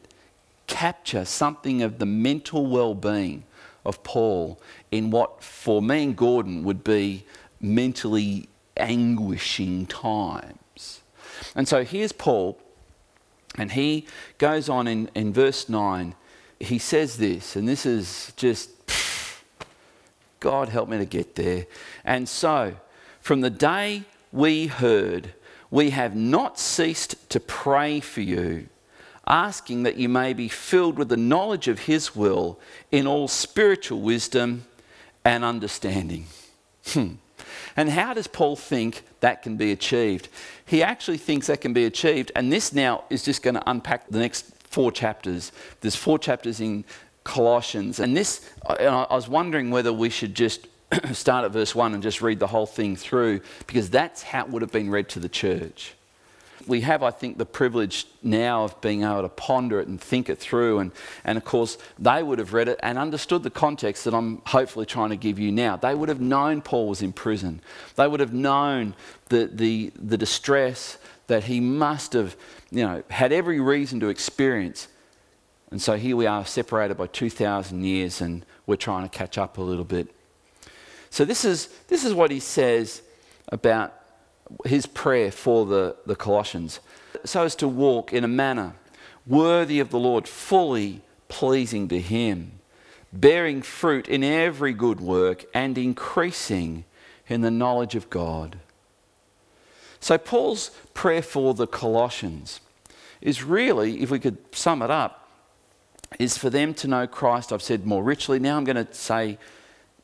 capture 0.66 1.26
something 1.26 1.84
of 1.84 2.00
the 2.00 2.08
mental 2.08 2.66
well 2.66 2.96
being 2.96 3.44
of 3.86 4.02
Paul 4.02 4.60
in 4.90 5.12
what, 5.12 5.44
for 5.44 5.80
me 5.80 6.06
and 6.06 6.18
Gordon, 6.18 6.64
would 6.64 6.84
be 6.84 7.24
mentally 7.62 8.50
anguishing 8.76 9.86
times. 9.86 10.58
And 11.56 11.68
so 11.68 11.84
here's 11.84 12.12
Paul, 12.12 12.58
and 13.58 13.72
he 13.72 14.06
goes 14.38 14.70
on 14.70 14.88
in, 14.88 15.10
in 15.16 15.34
verse 15.34 15.70
9. 15.70 16.16
He 16.60 16.80
says 16.80 17.18
this, 17.18 17.56
and 17.56 17.68
this 17.68 17.86
is 17.86 18.34
just, 18.36 18.70
God 20.40 20.70
help 20.70 20.90
me 20.90 20.98
to 20.98 21.06
get 21.06 21.36
there. 21.36 21.66
And 22.04 22.28
so, 22.28 22.76
from 23.22 23.42
the 23.42 23.50
day 23.50 24.04
we 24.32 24.68
heard, 24.68 25.34
we 25.70 25.90
have 25.92 26.16
not 26.16 26.60
ceased 26.60 27.30
to 27.30 27.40
pray 27.40 28.00
for 28.00 28.22
you, 28.22 28.70
asking 29.28 29.84
that 29.84 29.98
you 29.98 30.08
may 30.08 30.34
be 30.34 30.48
filled 30.48 30.98
with 30.98 31.10
the 31.10 31.18
knowledge 31.18 31.68
of 31.68 31.80
His 31.80 32.16
will 32.16 32.60
in 32.92 33.06
all 33.06 33.28
spiritual 33.28 34.02
wisdom 34.02 34.66
and 35.26 35.44
understanding. 35.44 36.26
Hmm. 36.86 37.16
And 37.76 37.90
how 37.90 38.14
does 38.14 38.28
Paul 38.28 38.56
think 38.56 39.04
that 39.20 39.42
can 39.42 39.58
be 39.58 39.72
achieved? 39.72 40.30
He 40.66 40.84
actually 40.84 41.18
thinks 41.18 41.48
that 41.48 41.62
can 41.62 41.74
be 41.74 41.86
achieved, 41.86 42.32
and 42.36 42.52
this 42.52 42.74
now 42.74 43.04
is 43.10 43.24
just 43.24 43.42
going 43.42 43.56
to 43.56 43.64
unpack 43.70 44.08
the 44.10 44.20
next 44.20 44.54
four 44.70 44.92
chapters. 44.92 45.52
There's 45.82 45.96
four 45.96 46.20
chapters 46.20 46.60
in 46.60 46.86
Colossians, 47.24 48.00
and 48.00 48.16
this, 48.16 48.50
I 48.68 49.08
was 49.10 49.28
wondering 49.28 49.70
whether 49.70 49.92
we 49.92 50.10
should 50.10 50.36
just 50.36 50.68
start 51.12 51.46
at 51.46 51.52
verse 51.52 51.76
1 51.76 51.94
and 51.94 52.02
just 52.02 52.22
read 52.22 52.40
the 52.40 52.48
whole 52.48 52.66
thing 52.66 52.96
through 52.96 53.42
because 53.66 53.90
that's 53.90 54.24
how 54.24 54.46
it 54.46 54.50
would 54.50 54.62
have 54.62 54.72
been 54.72 54.90
read 54.90 55.10
to 55.10 55.20
the 55.20 55.30
church. 55.30 55.94
We 56.68 56.82
have, 56.82 57.02
I 57.02 57.12
think, 57.12 57.38
the 57.38 57.46
privilege 57.46 58.06
now 58.22 58.66
of 58.66 58.80
being 58.82 59.04
able 59.04 59.22
to 59.22 59.30
ponder 59.30 59.80
it 59.80 59.88
and 59.88 60.00
think 60.00 60.30
it 60.30 60.38
through. 60.38 60.80
And, 60.80 60.92
and 61.24 61.38
of 61.38 61.46
course, 61.46 61.78
they 61.98 62.22
would 62.22 62.40
have 62.40 62.54
read 62.54 62.68
it 62.68 62.80
and 62.84 62.98
understood 62.98 63.44
the 63.44 63.50
context 63.50 64.04
that 64.06 64.14
I'm 64.14 64.42
hopefully 64.46 64.86
trying 64.86 65.10
to 65.10 65.16
give 65.16 65.40
you 65.40 65.52
now. 65.52 65.78
They 65.78 65.96
would 65.96 66.10
have 66.10 66.22
known 66.22 66.62
Paul 66.62 66.88
was 66.88 67.02
in 67.02 67.14
prison, 67.14 67.62
they 67.96 68.08
would 68.08 68.20
have 68.20 68.34
known 68.34 68.96
the, 69.30 69.48
the, 69.48 69.92
the 69.96 70.18
distress 70.18 70.98
that 71.28 71.46
he 71.46 71.60
must 71.60 72.14
have 72.14 72.36
you 72.72 72.84
know, 72.84 73.04
had 73.10 73.32
every 73.32 73.60
reason 73.60 74.00
to 74.00 74.08
experience. 74.10 74.88
And 75.72 75.82
so 75.82 75.98
here 75.98 76.16
we 76.16 76.26
are, 76.26 76.46
separated 76.46 76.96
by 76.96 77.08
2,000 77.08 77.84
years, 77.84 78.22
and 78.22 78.46
we're 78.66 78.78
trying 78.78 79.04
to 79.04 79.10
catch 79.10 79.38
up 79.38 79.58
a 79.58 79.62
little 79.62 79.84
bit. 79.84 80.08
So, 81.10 81.26
this 81.26 81.46
is, 81.46 81.68
this 81.88 82.06
is 82.06 82.14
what 82.14 82.32
he 82.32 82.40
says 82.40 83.02
about 83.50 83.94
his 84.66 84.86
prayer 84.86 85.32
for 85.32 85.66
the, 85.66 85.96
the 86.06 86.16
Colossians. 86.16 86.80
So 87.26 87.44
as 87.44 87.56
to 87.58 87.68
walk 87.68 88.14
in 88.14 88.24
a 88.24 88.28
manner 88.28 88.74
worthy 89.26 89.80
of 89.80 89.90
the 89.90 90.00
Lord, 90.00 90.28
fully 90.28 91.02
pleasing 91.28 91.88
to 91.90 92.00
him, 92.00 92.60
bearing 93.12 93.62
fruit 93.62 94.08
in 94.08 94.24
every 94.24 94.74
good 94.74 95.00
work, 95.00 95.46
and 95.54 95.78
increasing 95.78 96.86
in 97.28 97.42
the 97.42 97.52
knowledge 97.52 97.96
of 97.96 98.10
God. 98.10 98.58
So, 100.00 100.18
Paul's 100.18 100.72
prayer 100.94 101.22
for 101.22 101.54
the 101.54 101.68
Colossians 101.68 102.62
is 103.20 103.44
really, 103.44 104.02
if 104.02 104.12
we 104.12 104.20
could 104.20 104.38
sum 104.56 104.82
it 104.82 104.92
up, 104.92 105.28
is 106.20 106.38
for 106.38 106.50
them 106.50 106.74
to 106.76 106.88
know 106.88 107.08
Christ. 107.08 107.52
I've 107.52 107.62
said 107.62 107.86
more 107.86 108.04
richly. 108.04 108.40
Now 108.40 108.58
I'm 108.58 108.64
going 108.64 108.86
to 108.86 108.94
say 108.94 109.38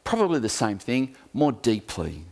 probably 0.03 0.39
the 0.39 0.49
same 0.49 0.77
thing, 0.77 1.15
more 1.31 1.53
deeply. 1.53 2.23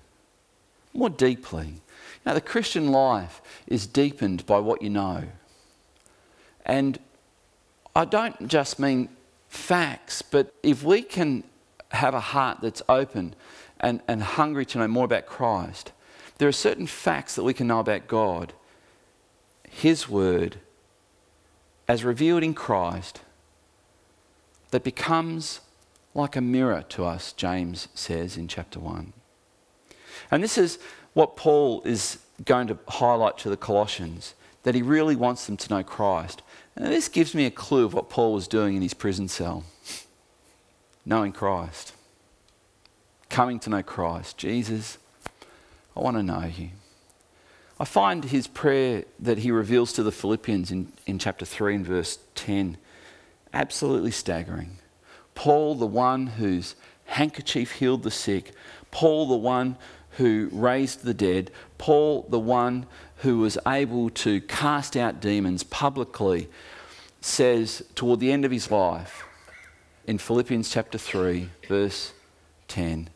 More 0.93 1.10
deeply. 1.10 1.76
Now, 2.25 2.34
the 2.34 2.41
Christian 2.41 2.91
life 2.91 3.41
is 3.67 3.88
deepened 3.88 4.45
by 4.45 4.60
what 4.60 4.81
you 4.81 4.89
know. 4.89 5.23
And 6.65 6.99
I 7.95 8.05
don't 8.05 8.47
just 8.47 8.79
mean 8.79 9.10
facts, 9.47 10.21
but 10.21 10.53
if 10.63 10.84
we 10.84 11.01
can 11.01 11.43
have 11.89 12.13
a 12.13 12.19
heart 12.19 12.60
that's 12.62 12.81
open 12.88 13.36
and, 13.79 14.01
and 14.07 14.21
hungry 14.23 14.65
to 14.67 14.77
know 14.77 14.88
more 14.88 15.05
about 15.05 15.25
Christ, 15.25 15.91
there 16.38 16.47
are 16.47 16.53
certain 16.53 16.88
facts 16.88 17.36
that 17.36 17.43
we 17.43 17.53
can 17.53 17.67
know 17.67 17.79
about 17.79 18.07
God, 18.07 18.53
His 19.69 20.07
Word, 20.07 20.57
as 21.88 22.03
revealed 22.03 22.43
in 22.43 22.53
Christ, 22.53 23.21
that 24.69 24.84
becomes 24.84 25.60
like 26.13 26.36
a 26.36 26.41
mirror 26.41 26.84
to 26.89 27.03
us, 27.05 27.34
James 27.34 27.88
says 27.93 28.38
in 28.38 28.47
chapter 28.47 28.79
1. 28.79 29.13
And 30.29 30.43
this 30.43 30.57
is 30.57 30.79
what 31.13 31.36
Paul 31.36 31.81
is 31.84 32.19
going 32.45 32.67
to 32.67 32.77
highlight 32.88 33.38
to 33.39 33.49
the 33.49 33.57
Colossians 33.57 34.36
that 34.63 34.75
he 34.75 34.81
really 34.81 35.15
wants 35.15 35.45
them 35.45 35.57
to 35.57 35.69
know 35.69 35.84
Christ. 35.84 36.41
And 36.75 36.86
this 36.86 37.07
gives 37.07 37.34
me 37.34 37.45
a 37.45 37.51
clue 37.51 37.86
of 37.86 37.93
what 37.93 38.10
Paul 38.10 38.34
was 38.34 38.47
doing 38.47 38.75
in 38.75 38.81
his 38.81 38.93
prison 38.93 39.27
cell 39.27 39.63
knowing 41.03 41.31
Christ, 41.31 41.93
coming 43.27 43.60
to 43.62 43.71
know 43.71 43.81
Christ. 43.81 44.38
Jesus, 44.38 44.99
I 45.95 45.99
want 45.99 46.17
to 46.17 46.23
know 46.23 46.45
you. 46.45 46.69
I 47.79 47.86
find 47.86 48.25
his 48.25 48.45
prayer 48.45 49.05
that 49.19 49.39
he 49.39 49.49
reveals 49.49 49.93
to 49.93 50.03
the 50.03 50.12
Philippians 50.12 50.69
in, 50.69 50.93
in 51.07 51.17
chapter 51.17 51.43
3 51.43 51.77
and 51.77 51.86
verse 51.86 52.19
10 52.36 52.77
absolutely 53.53 54.12
staggering. 54.12 54.77
Paul, 55.34 55.75
the 55.75 55.88
one 55.88 56.27
whose 56.27 56.75
handkerchief 57.05 57.71
healed 57.73 58.03
the 58.03 58.12
sick, 58.12 58.51
Paul, 58.91 59.27
the 59.27 59.36
one 59.36 59.77
who 60.17 60.50
raised 60.52 61.04
the 61.04 61.13
dead, 61.13 61.52
Paul, 61.78 62.26
the 62.30 62.39
one 62.39 62.86
who 63.17 63.39
was 63.39 63.58
able 63.67 64.10
to 64.10 64.41
cast 64.41 64.97
out 64.97 65.21
demons 65.21 65.63
publicly, 65.63 66.50
says 67.21 67.84
toward 67.95 68.19
the 68.19 68.32
end 68.32 68.45
of 68.45 68.52
his 68.52 68.71
life 68.71 69.24
in 70.06 70.17
Philippians 70.17 70.69
chapter 70.69 70.97
3, 70.97 71.50
verse 71.67 72.13
10, 72.67 73.10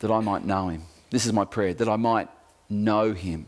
that 0.00 0.10
I 0.10 0.20
might 0.20 0.44
know 0.44 0.68
him. 0.68 0.84
This 1.10 1.26
is 1.26 1.32
my 1.32 1.44
prayer, 1.44 1.74
that 1.74 1.88
I 1.88 1.96
might 1.96 2.28
know 2.68 3.12
him 3.12 3.46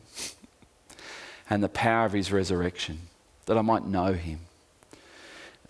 and 1.49 1.63
the 1.63 1.69
power 1.69 2.07
of 2.07 2.13
his 2.13 2.31
resurrection, 2.33 3.01
that 3.47 3.57
I 3.57 3.63
might 3.63 3.87
know 3.87 4.13
him 4.13 4.41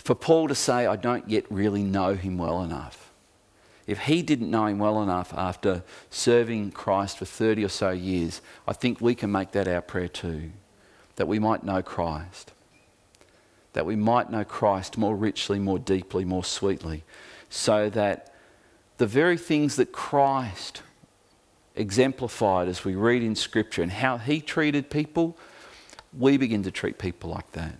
for 0.02 0.14
Paul 0.14 0.48
to 0.48 0.54
say, 0.54 0.86
I 0.86 0.96
don't 0.96 1.28
yet 1.28 1.44
really 1.50 1.82
know 1.82 2.14
him 2.14 2.36
well 2.36 2.62
enough. 2.62 3.11
If 3.92 3.98
he 4.04 4.22
didn't 4.22 4.50
know 4.50 4.64
him 4.64 4.78
well 4.78 5.02
enough 5.02 5.34
after 5.36 5.82
serving 6.08 6.70
Christ 6.70 7.18
for 7.18 7.26
30 7.26 7.66
or 7.66 7.68
so 7.68 7.90
years, 7.90 8.40
I 8.66 8.72
think 8.72 9.02
we 9.02 9.14
can 9.14 9.30
make 9.30 9.52
that 9.52 9.68
our 9.68 9.82
prayer 9.82 10.08
too. 10.08 10.52
That 11.16 11.28
we 11.28 11.38
might 11.38 11.62
know 11.62 11.82
Christ. 11.82 12.52
That 13.74 13.84
we 13.84 13.94
might 13.94 14.30
know 14.30 14.44
Christ 14.44 14.96
more 14.96 15.14
richly, 15.14 15.58
more 15.58 15.78
deeply, 15.78 16.24
more 16.24 16.42
sweetly. 16.42 17.04
So 17.50 17.90
that 17.90 18.32
the 18.96 19.06
very 19.06 19.36
things 19.36 19.76
that 19.76 19.92
Christ 19.92 20.80
exemplified 21.76 22.68
as 22.68 22.86
we 22.86 22.94
read 22.94 23.22
in 23.22 23.36
Scripture 23.36 23.82
and 23.82 23.92
how 23.92 24.16
he 24.16 24.40
treated 24.40 24.88
people, 24.88 25.36
we 26.18 26.38
begin 26.38 26.62
to 26.62 26.70
treat 26.70 26.96
people 26.96 27.28
like 27.28 27.52
that. 27.52 27.76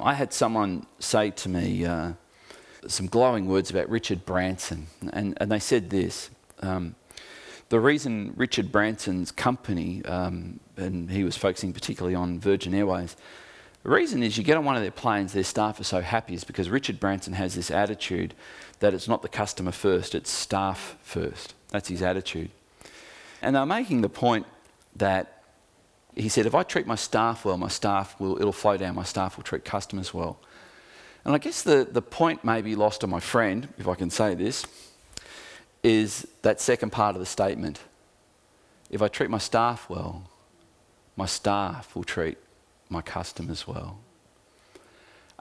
I 0.00 0.14
had 0.14 0.32
someone 0.32 0.84
say 0.98 1.30
to 1.30 1.48
me 1.48 1.84
uh, 1.86 2.14
some 2.86 3.06
glowing 3.06 3.46
words 3.46 3.70
about 3.70 3.88
Richard 3.88 4.24
Branson, 4.24 4.86
and, 5.12 5.36
and 5.40 5.50
they 5.50 5.58
said 5.58 5.90
this. 5.90 6.30
Um, 6.60 6.94
the 7.68 7.80
reason 7.80 8.34
Richard 8.36 8.70
Branson's 8.70 9.30
company, 9.30 10.04
um, 10.04 10.60
and 10.76 11.10
he 11.10 11.24
was 11.24 11.36
focusing 11.36 11.72
particularly 11.72 12.14
on 12.14 12.38
Virgin 12.38 12.74
Airways, 12.74 13.16
the 13.82 13.90
reason 13.90 14.22
is 14.22 14.36
you 14.38 14.44
get 14.44 14.56
on 14.56 14.64
one 14.64 14.76
of 14.76 14.82
their 14.82 14.90
planes, 14.90 15.32
their 15.32 15.42
staff 15.42 15.80
are 15.80 15.84
so 15.84 16.02
happy, 16.02 16.34
is 16.34 16.44
because 16.44 16.68
Richard 16.68 17.00
Branson 17.00 17.32
has 17.32 17.54
this 17.54 17.70
attitude 17.70 18.34
that 18.80 18.94
it's 18.94 19.08
not 19.08 19.22
the 19.22 19.28
customer 19.28 19.72
first, 19.72 20.14
it's 20.14 20.30
staff 20.30 20.96
first. 21.02 21.54
That's 21.70 21.88
his 21.88 22.02
attitude. 22.02 22.50
And 23.40 23.56
they're 23.56 23.66
making 23.66 24.02
the 24.02 24.08
point 24.08 24.46
that 24.96 25.42
he 26.14 26.28
said, 26.28 26.46
if 26.46 26.54
I 26.54 26.62
treat 26.62 26.86
my 26.86 26.94
staff 26.94 27.44
well, 27.44 27.56
my 27.56 27.68
staff 27.68 28.20
will, 28.20 28.36
it'll 28.36 28.52
flow 28.52 28.76
down, 28.76 28.94
my 28.94 29.02
staff 29.02 29.36
will 29.36 29.44
treat 29.44 29.64
customers 29.64 30.12
well. 30.12 30.38
And 31.24 31.34
I 31.34 31.38
guess 31.38 31.62
the, 31.62 31.86
the 31.90 32.02
point 32.02 32.44
may 32.44 32.62
be 32.62 32.74
lost 32.74 33.04
on 33.04 33.10
my 33.10 33.20
friend, 33.20 33.68
if 33.78 33.86
I 33.86 33.94
can 33.94 34.10
say 34.10 34.34
this, 34.34 34.66
is 35.82 36.26
that 36.42 36.60
second 36.60 36.90
part 36.90 37.14
of 37.14 37.20
the 37.20 37.26
statement. 37.26 37.80
If 38.90 39.02
I 39.02 39.08
treat 39.08 39.30
my 39.30 39.38
staff 39.38 39.88
well, 39.88 40.28
my 41.16 41.26
staff 41.26 41.94
will 41.94 42.04
treat 42.04 42.38
my 42.88 43.02
customers 43.02 43.66
well. 43.66 43.98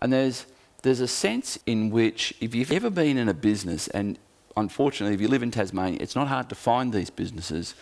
And 0.02 0.14
there's, 0.14 0.46
there's 0.84 1.00
a 1.00 1.08
sense 1.08 1.60
in 1.66 1.90
which, 1.90 2.34
if 2.40 2.56
you've 2.56 2.72
ever 2.72 2.90
been 2.90 3.18
in 3.18 3.30
a 3.30 3.34
business 3.34 3.88
and 3.88 4.18
unfortunately, 4.58 5.16
if 5.16 5.22
you 5.22 5.28
live 5.28 5.44
in 5.44 5.52
Tasmania, 5.52 6.00
it's 6.02 6.16
not 6.16 6.28
hard 6.28 6.50
to 6.50 6.56
find 6.56 6.94
these 6.94 7.10
businesses 7.10 7.76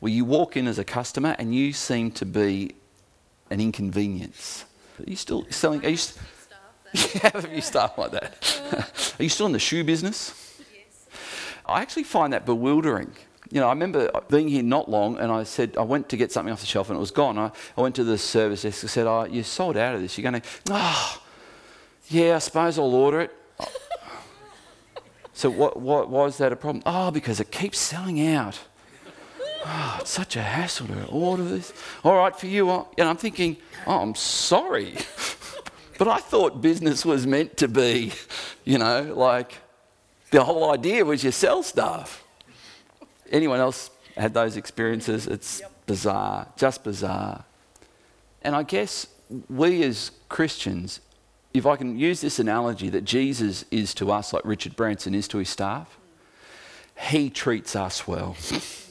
where 0.00 0.12
you 0.12 0.24
walk 0.24 0.56
in 0.56 0.66
as 0.66 0.78
a 0.78 0.84
customer 0.84 1.36
and 1.38 1.54
you 1.54 1.72
seem 1.72 2.10
to 2.12 2.26
be 2.26 2.74
an 3.50 3.60
inconvenience. 3.60 4.64
Are 4.98 5.08
you 5.08 5.16
still 5.16 5.46
selling? 5.50 5.84
Are 5.84 5.90
you, 5.90 5.96
st- 5.96 6.22
you 7.14 7.20
have 7.20 7.34
a 7.36 7.42
few 7.42 7.60
staff 7.60 7.98
like 7.98 8.12
that. 8.12 9.14
are 9.18 9.22
you 9.22 9.28
still 9.28 9.46
in 9.46 9.52
the 9.52 9.58
shoe 9.58 9.84
business? 9.84 10.58
Yes. 10.58 11.06
I 11.66 11.82
actually 11.82 12.04
find 12.04 12.32
that 12.32 12.46
bewildering. 12.46 13.12
You 13.50 13.60
know, 13.60 13.66
I 13.66 13.70
remember 13.70 14.10
being 14.28 14.48
here 14.48 14.62
not 14.62 14.90
long, 14.90 15.18
and 15.18 15.30
I 15.30 15.44
said 15.44 15.76
I 15.76 15.82
went 15.82 16.08
to 16.08 16.16
get 16.16 16.32
something 16.32 16.52
off 16.52 16.60
the 16.60 16.66
shelf, 16.66 16.88
and 16.88 16.96
it 16.96 17.00
was 17.00 17.10
gone. 17.10 17.38
I, 17.38 17.52
I 17.76 17.80
went 17.80 17.94
to 17.96 18.04
the 18.04 18.18
service 18.18 18.62
desk 18.62 18.82
and 18.82 18.90
said, 18.90 19.06
"Oh, 19.06 19.24
you 19.24 19.42
sold 19.42 19.76
out 19.76 19.94
of 19.94 20.00
this. 20.00 20.16
You're 20.18 20.30
going 20.30 20.40
to, 20.40 20.48
oh, 20.70 20.74
ah, 20.74 21.22
yeah, 22.08 22.36
I 22.36 22.38
suppose 22.38 22.78
I'll 22.78 22.94
order 22.94 23.20
it." 23.20 23.32
so 25.32 25.50
what, 25.50 25.78
what? 25.78 26.08
Why 26.08 26.24
is 26.24 26.38
that 26.38 26.52
a 26.52 26.56
problem? 26.56 26.82
Oh, 26.86 27.10
because 27.10 27.38
it 27.38 27.52
keeps 27.52 27.78
selling 27.78 28.26
out. 28.26 28.58
Oh, 29.64 29.98
it's 30.00 30.10
such 30.10 30.36
a 30.36 30.42
hassle 30.42 30.86
to 30.88 31.06
order 31.06 31.44
this. 31.44 31.72
All 32.04 32.16
right, 32.16 32.34
for 32.34 32.46
you. 32.46 32.70
Uh, 32.70 32.84
and 32.98 33.08
I'm 33.08 33.16
thinking, 33.16 33.56
oh, 33.86 33.98
I'm 33.98 34.14
sorry. 34.14 34.94
but 35.98 36.08
I 36.08 36.18
thought 36.18 36.60
business 36.60 37.04
was 37.04 37.26
meant 37.26 37.56
to 37.58 37.68
be, 37.68 38.12
you 38.64 38.78
know, 38.78 39.12
like 39.14 39.58
the 40.30 40.44
whole 40.44 40.70
idea 40.70 41.04
was 41.04 41.24
you 41.24 41.30
sell 41.30 41.62
stuff. 41.62 42.24
Anyone 43.30 43.60
else 43.60 43.90
had 44.16 44.34
those 44.34 44.56
experiences? 44.56 45.26
It's 45.26 45.60
yep. 45.60 45.72
bizarre, 45.86 46.48
just 46.56 46.84
bizarre. 46.84 47.44
And 48.42 48.54
I 48.54 48.62
guess 48.62 49.06
we 49.48 49.82
as 49.82 50.12
Christians, 50.28 51.00
if 51.52 51.66
I 51.66 51.76
can 51.76 51.98
use 51.98 52.20
this 52.20 52.38
analogy 52.38 52.88
that 52.90 53.04
Jesus 53.04 53.64
is 53.70 53.94
to 53.94 54.12
us 54.12 54.32
like 54.32 54.44
Richard 54.44 54.76
Branson 54.76 55.14
is 55.14 55.26
to 55.28 55.38
his 55.38 55.48
staff, 55.48 55.98
he 56.98 57.30
treats 57.30 57.74
us 57.74 58.06
well. 58.06 58.36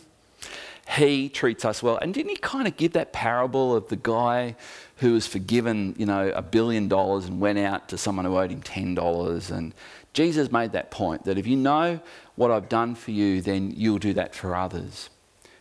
he 0.96 1.30
treats 1.30 1.66
us 1.66 1.82
well. 1.82 1.98
And 1.98 2.14
didn't 2.14 2.30
he 2.30 2.38
kind 2.38 2.68
of 2.68 2.78
give 2.78 2.94
that 2.94 3.14
parable 3.14 3.76
of 3.76 3.90
the 3.90 3.96
guy 3.96 4.56
who 4.98 5.14
was 5.14 5.28
forgiven, 5.28 5.96
you 5.98 6.06
know, 6.06 6.30
a 6.30 6.42
billion 6.42 6.88
dollars 6.88 7.26
and 7.26 7.40
went 7.40 7.60
out 7.60 7.90
to 7.90 7.98
someone 7.98 8.26
who 8.26 8.38
owed 8.38 8.52
him 8.52 8.62
$10? 8.62 9.52
And 9.52 9.74
Jesus 10.14 10.52
made 10.52 10.72
that 10.74 10.92
point 10.92 11.26
that 11.26 11.38
if 11.38 11.48
you 11.48 11.56
know 11.56 12.00
what 12.36 12.52
I've 12.52 12.70
done 12.70 12.96
for 12.96 13.12
you, 13.12 13.42
then 13.42 13.74
you'll 13.76 14.00
do 14.00 14.14
that 14.14 14.34
for 14.36 14.56
others. 14.56 15.10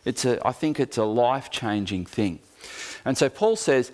It's 0.05 0.25
a, 0.25 0.45
I 0.45 0.51
think 0.51 0.79
it's 0.79 0.97
a 0.97 1.03
life 1.03 1.49
changing 1.49 2.05
thing. 2.05 2.39
And 3.03 3.17
so 3.17 3.29
Paul 3.29 3.55
says, 3.55 3.91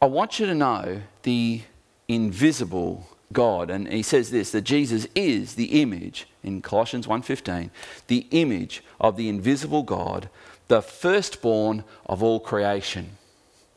I 0.00 0.06
want 0.06 0.38
you 0.38 0.46
to 0.46 0.54
know 0.54 1.02
the 1.22 1.62
invisible 2.08 3.06
God. 3.32 3.70
And 3.70 3.88
he 3.88 4.02
says 4.02 4.30
this 4.30 4.50
that 4.50 4.62
Jesus 4.62 5.06
is 5.14 5.54
the 5.54 5.80
image 5.82 6.26
in 6.42 6.62
Colossians 6.62 7.06
1:15, 7.06 7.70
the 8.06 8.26
image 8.30 8.82
of 9.00 9.16
the 9.16 9.28
invisible 9.28 9.82
God, 9.82 10.28
the 10.68 10.82
firstborn 10.82 11.84
of 12.06 12.22
all 12.22 12.40
creation. 12.40 13.16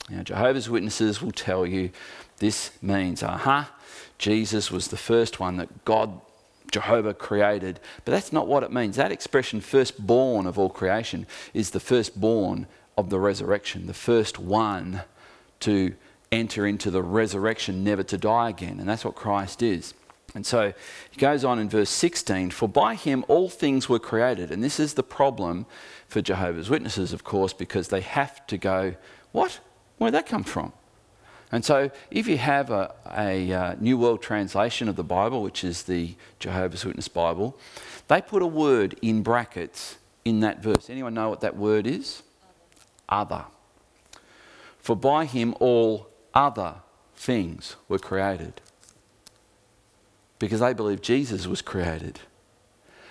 Now 0.10 0.23
Jehovah's 0.23 0.69
Witnesses 0.69 1.21
will 1.21 1.32
tell 1.32 1.65
you 1.65 1.91
this 2.38 2.71
means, 2.82 3.23
aha, 3.23 3.34
uh-huh, 3.34 3.71
Jesus 4.17 4.71
was 4.71 4.88
the 4.88 4.97
first 4.97 5.39
one 5.39 5.58
that 5.58 5.86
God 5.86 6.21
Jehovah 6.71 7.13
created. 7.13 7.80
But 8.04 8.12
that's 8.12 8.34
not 8.34 8.47
what 8.47 8.63
it 8.63 8.71
means. 8.71 8.97
That 8.97 9.12
expression, 9.12 9.62
firstborn 9.62 10.45
of 10.45 10.60
all 10.60 10.69
creation, 10.69 11.25
is 11.54 11.69
the 11.69 11.80
firstborn 11.80 12.67
of 12.97 13.10
the 13.10 13.19
resurrection, 13.19 13.88
the 13.88 13.93
first 13.93 14.39
one 14.39 15.04
to 15.62 15.93
enter 16.32 16.67
into 16.67 16.91
the 16.91 17.01
resurrection, 17.01 17.84
never 17.84 18.04
to 18.04 18.17
die 18.17 18.49
again. 18.49 18.80
And 18.80 18.89
that's 18.89 19.06
what 19.06 19.15
Christ 19.15 19.62
is. 19.62 19.93
And 20.36 20.45
so 20.45 20.74
he 21.10 21.17
goes 21.17 21.45
on 21.45 21.58
in 21.60 21.69
verse 21.69 21.89
16 21.89 22.52
For 22.52 22.67
by 22.67 22.95
him 22.95 23.24
all 23.28 23.50
things 23.50 23.88
were 23.89 24.00
created. 24.00 24.52
And 24.52 24.63
this 24.63 24.80
is 24.80 24.93
the 24.93 25.04
problem 25.04 25.65
for 26.08 26.21
Jehovah's 26.21 26.69
Witnesses, 26.69 27.13
of 27.13 27.24
course, 27.24 27.54
because 27.54 27.88
they 27.88 28.02
have 28.02 28.45
to 28.48 28.58
go, 28.58 28.95
What? 29.32 29.60
Where'd 29.98 30.13
that 30.13 30.28
come 30.28 30.43
from? 30.43 30.74
And 31.52 31.63
so, 31.63 31.89
if 32.12 32.28
you 32.28 32.38
have 32.38 32.69
a, 32.69 32.93
a 33.15 33.54
uh, 33.54 33.76
New 33.80 33.98
World 33.98 34.21
Translation 34.21 34.89
of 34.89 34.98
the 34.98 35.04
Bible, 35.04 35.41
which 35.41 35.63
is 35.63 35.84
the 35.84 36.15
Jehovah's 36.39 36.84
Witness 36.84 37.08
Bible, 37.08 37.58
they 38.10 38.21
put 38.21 38.41
a 38.41 38.48
word 38.48 38.98
in 39.02 39.24
brackets 39.24 39.98
in 40.26 40.41
that 40.41 40.62
verse. 40.62 40.89
Anyone 40.89 41.13
know 41.13 41.30
what 41.30 41.41
that 41.41 41.56
word 41.56 41.88
is? 41.88 42.24
Other. 43.08 43.45
For 44.80 44.95
by 44.95 45.26
him 45.26 45.56
all 45.60 46.10
other 46.34 46.76
things 47.15 47.76
were 47.88 48.00
created. 48.00 48.60
Because 50.39 50.60
they 50.60 50.74
believe 50.74 51.02
Jesus 51.02 51.48
was 51.48 51.62
created. 51.62 52.19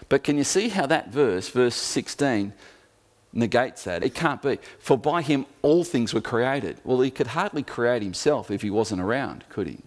But 0.09 0.23
can 0.23 0.37
you 0.37 0.45
see 0.45 0.69
how 0.69 0.87
that 0.87 1.09
verse, 1.09 1.49
verse 1.49 1.75
16, 1.75 2.53
negates 3.35 3.85
that. 3.85 4.03
It 4.03 4.15
can't 4.15 4.41
be. 4.41 4.59
For 4.79 4.97
by 4.97 5.23
him 5.23 5.47
all 5.63 5.85
things 5.85 6.15
were 6.15 6.21
created. 6.21 6.81
Well, 6.85 7.01
he 7.01 7.11
could 7.11 7.29
hardly 7.29 7.63
create 7.63 8.03
himself 8.03 8.51
if 8.51 8.63
he 8.63 8.71
wasn't 8.71 9.01
around, 9.01 9.45
could 9.49 9.67
he? 9.67 9.79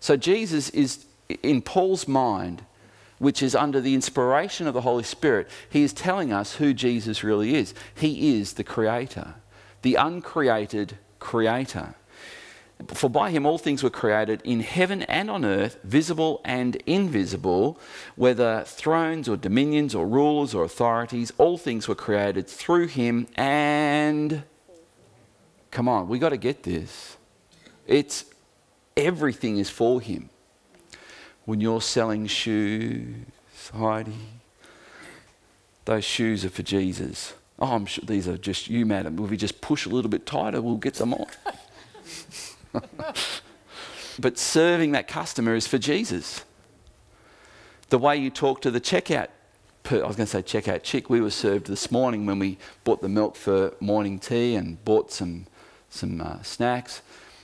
So 0.00 0.16
Jesus 0.16 0.68
is, 0.70 1.06
in 1.42 1.62
Paul's 1.62 2.06
mind, 2.06 2.64
which 3.18 3.42
is 3.42 3.54
under 3.54 3.80
the 3.80 3.94
inspiration 3.94 4.66
of 4.66 4.74
the 4.74 4.82
Holy 4.82 5.02
Spirit, 5.02 5.48
he 5.68 5.82
is 5.82 5.92
telling 5.92 6.32
us 6.32 6.56
who 6.56 6.72
Jesus 6.72 7.24
really 7.24 7.54
is. 7.54 7.74
He 7.94 8.38
is 8.38 8.54
the 8.54 8.64
creator, 8.64 9.34
the 9.82 9.96
uncreated 9.96 10.98
creator. 11.18 11.94
For 12.86 13.10
by 13.10 13.30
him 13.30 13.44
all 13.44 13.58
things 13.58 13.82
were 13.82 13.90
created 13.90 14.40
in 14.44 14.60
heaven 14.60 15.02
and 15.02 15.28
on 15.30 15.44
earth, 15.44 15.78
visible 15.82 16.40
and 16.44 16.76
invisible, 16.86 17.78
whether 18.14 18.62
thrones 18.64 19.28
or 19.28 19.36
dominions 19.36 19.94
or 19.94 20.06
rulers 20.06 20.54
or 20.54 20.64
authorities, 20.64 21.32
all 21.38 21.58
things 21.58 21.88
were 21.88 21.96
created 21.96 22.46
through 22.46 22.86
him 22.86 23.26
and. 23.36 24.44
Come 25.70 25.88
on, 25.88 26.08
we 26.08 26.18
got 26.18 26.30
to 26.30 26.36
get 26.36 26.62
this. 26.62 27.16
It's 27.86 28.24
everything 28.96 29.58
is 29.58 29.68
for 29.68 30.00
him. 30.00 30.30
When 31.44 31.60
you're 31.60 31.82
selling 31.82 32.26
shoes, 32.26 33.16
Heidi, 33.74 34.14
those 35.84 36.04
shoes 36.04 36.44
are 36.44 36.50
for 36.50 36.62
Jesus. 36.62 37.34
Oh, 37.58 37.74
I'm 37.74 37.86
sure 37.86 38.04
these 38.06 38.28
are 38.28 38.38
just 38.38 38.68
you, 38.68 38.86
madam. 38.86 39.18
If 39.22 39.30
we 39.30 39.36
just 39.36 39.60
push 39.60 39.84
a 39.84 39.88
little 39.88 40.10
bit 40.10 40.26
tighter, 40.26 40.62
we'll 40.62 40.76
get 40.76 40.94
them 40.94 41.12
on. 41.12 41.26
but 44.18 44.38
serving 44.38 44.92
that 44.92 45.08
customer 45.08 45.54
is 45.54 45.66
for 45.66 45.78
Jesus. 45.78 46.44
The 47.88 47.98
way 47.98 48.16
you 48.16 48.30
talk 48.30 48.60
to 48.62 48.70
the 48.70 48.80
checkout, 48.80 49.28
I 49.90 49.94
was 50.06 50.16
going 50.16 50.26
to 50.26 50.26
say 50.26 50.42
checkout 50.42 50.82
chick, 50.82 51.08
we 51.08 51.20
were 51.20 51.30
served 51.30 51.66
this 51.66 51.90
morning 51.90 52.26
when 52.26 52.38
we 52.38 52.58
bought 52.84 53.00
the 53.00 53.08
milk 53.08 53.36
for 53.36 53.72
morning 53.80 54.18
tea 54.18 54.54
and 54.54 54.82
bought 54.84 55.10
some, 55.10 55.46
some 55.88 56.20
uh, 56.20 56.42
snacks 56.42 57.00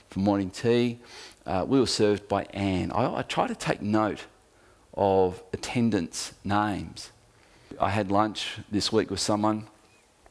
for 0.09 0.19
morning 0.19 0.49
tea. 0.49 0.99
Uh, 1.45 1.65
we 1.67 1.79
were 1.79 1.87
served 1.87 2.27
by 2.27 2.43
Anne. 2.45 2.91
I, 2.91 3.19
I 3.19 3.21
try 3.23 3.47
to 3.47 3.55
take 3.55 3.81
note 3.81 4.25
of 4.93 5.43
attendants' 5.53 6.33
names. 6.43 7.11
I 7.79 7.89
had 7.89 8.11
lunch 8.11 8.59
this 8.71 8.91
week 8.91 9.09
with 9.09 9.19
someone 9.19 9.67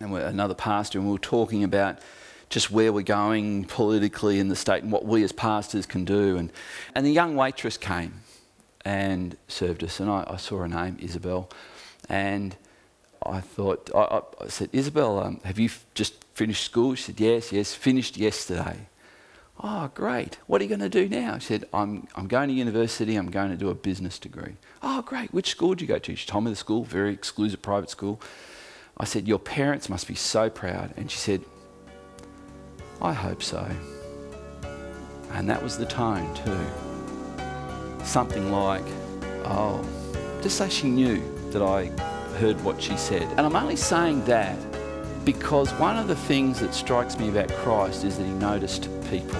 and 0.00 0.14
another 0.14 0.54
pastor, 0.54 0.98
and 0.98 1.06
we 1.06 1.12
were 1.12 1.18
talking 1.18 1.64
about 1.64 1.98
just 2.48 2.70
where 2.70 2.92
we're 2.92 3.02
going 3.02 3.64
politically 3.64 4.38
in 4.38 4.48
the 4.48 4.56
state 4.56 4.82
and 4.82 4.92
what 4.92 5.04
we 5.04 5.22
as 5.24 5.32
pastors 5.32 5.86
can 5.86 6.04
do. 6.04 6.36
And, 6.36 6.52
and 6.94 7.04
the 7.04 7.10
young 7.10 7.36
waitress 7.36 7.76
came 7.76 8.20
and 8.84 9.36
served 9.48 9.82
us, 9.82 9.98
and 10.00 10.10
I, 10.10 10.24
I 10.28 10.36
saw 10.36 10.58
her 10.58 10.68
name, 10.68 10.98
Isabel. 11.00 11.48
And 12.08 12.56
I 13.24 13.40
thought, 13.40 13.90
I, 13.94 14.20
I 14.44 14.48
said, 14.48 14.68
Isabel, 14.72 15.18
um, 15.18 15.40
have 15.44 15.58
you 15.58 15.66
f- 15.66 15.86
just 15.94 16.22
finished 16.34 16.64
school? 16.64 16.94
She 16.94 17.04
said, 17.04 17.20
Yes, 17.20 17.52
yes, 17.52 17.74
finished 17.74 18.16
yesterday. 18.16 18.88
Oh, 19.62 19.90
great. 19.94 20.38
What 20.46 20.60
are 20.60 20.64
you 20.64 20.68
going 20.68 20.80
to 20.80 20.88
do 20.88 21.08
now? 21.08 21.38
She 21.38 21.46
said, 21.46 21.64
I'm, 21.72 22.08
I'm 22.16 22.26
going 22.26 22.48
to 22.48 22.54
university. 22.54 23.14
I'm 23.14 23.30
going 23.30 23.50
to 23.50 23.56
do 23.56 23.70
a 23.70 23.74
business 23.74 24.18
degree. 24.18 24.56
Oh, 24.82 25.00
great. 25.02 25.32
Which 25.32 25.50
school 25.50 25.70
did 25.70 25.82
you 25.82 25.86
go 25.86 25.98
to? 25.98 26.16
She 26.16 26.26
told 26.26 26.44
me 26.44 26.50
the 26.50 26.56
school, 26.56 26.82
very 26.82 27.12
exclusive 27.12 27.62
private 27.62 27.88
school. 27.88 28.20
I 28.98 29.04
said, 29.04 29.26
Your 29.26 29.38
parents 29.38 29.88
must 29.88 30.06
be 30.06 30.14
so 30.14 30.50
proud. 30.50 30.92
And 30.96 31.10
she 31.10 31.18
said, 31.18 31.42
I 33.04 33.12
hope 33.12 33.42
so. 33.42 33.68
And 35.32 35.46
that 35.50 35.62
was 35.62 35.76
the 35.76 35.84
tone, 35.84 36.34
too. 36.34 36.58
Something 38.02 38.50
like, 38.50 38.84
oh, 39.44 39.86
just 40.40 40.56
say 40.56 40.70
she 40.70 40.88
knew 40.88 41.22
that 41.50 41.60
I 41.60 41.88
heard 42.38 42.58
what 42.64 42.82
she 42.82 42.96
said. 42.96 43.22
And 43.32 43.40
I'm 43.40 43.56
only 43.56 43.76
saying 43.76 44.24
that 44.24 44.56
because 45.26 45.70
one 45.72 45.98
of 45.98 46.08
the 46.08 46.16
things 46.16 46.60
that 46.60 46.72
strikes 46.72 47.18
me 47.18 47.28
about 47.28 47.50
Christ 47.50 48.04
is 48.04 48.16
that 48.16 48.24
he 48.24 48.32
noticed 48.32 48.88
people. 49.10 49.38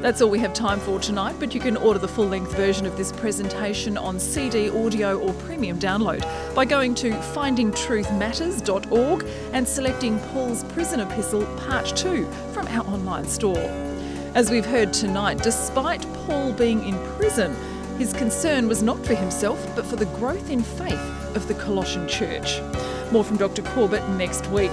That's 0.00 0.22
all 0.22 0.30
we 0.30 0.38
have 0.40 0.52
time 0.52 0.78
for 0.78 1.00
tonight, 1.00 1.36
but 1.40 1.54
you 1.54 1.60
can 1.60 1.76
order 1.76 1.98
the 1.98 2.06
full 2.06 2.26
length 2.26 2.54
version 2.54 2.86
of 2.86 2.96
this 2.96 3.10
presentation 3.12 3.96
on 3.96 4.20
CD, 4.20 4.70
audio, 4.70 5.18
or 5.18 5.32
premium 5.34 5.78
download 5.78 6.22
by 6.54 6.64
going 6.64 6.94
to 6.96 7.10
findingtruthmatters.org 7.10 9.26
and 9.52 9.66
selecting 9.66 10.18
Paul's 10.18 10.64
Prison 10.64 11.00
Epistle 11.00 11.46
Part 11.56 11.96
2 11.96 12.30
from 12.52 12.68
our 12.68 12.86
online 12.86 13.26
store. 13.26 13.70
As 14.34 14.50
we've 14.50 14.66
heard 14.66 14.92
tonight, 14.92 15.42
despite 15.42 16.02
Paul 16.26 16.52
being 16.52 16.86
in 16.86 16.98
prison, 17.16 17.56
His 17.98 18.12
concern 18.12 18.68
was 18.68 18.82
not 18.82 19.04
for 19.06 19.14
himself, 19.14 19.74
but 19.74 19.86
for 19.86 19.96
the 19.96 20.04
growth 20.06 20.50
in 20.50 20.62
faith 20.62 21.00
of 21.34 21.48
the 21.48 21.54
Colossian 21.54 22.06
church. 22.06 22.60
More 23.10 23.24
from 23.24 23.38
Dr. 23.38 23.62
Corbett 23.62 24.06
next 24.10 24.46
week. 24.50 24.72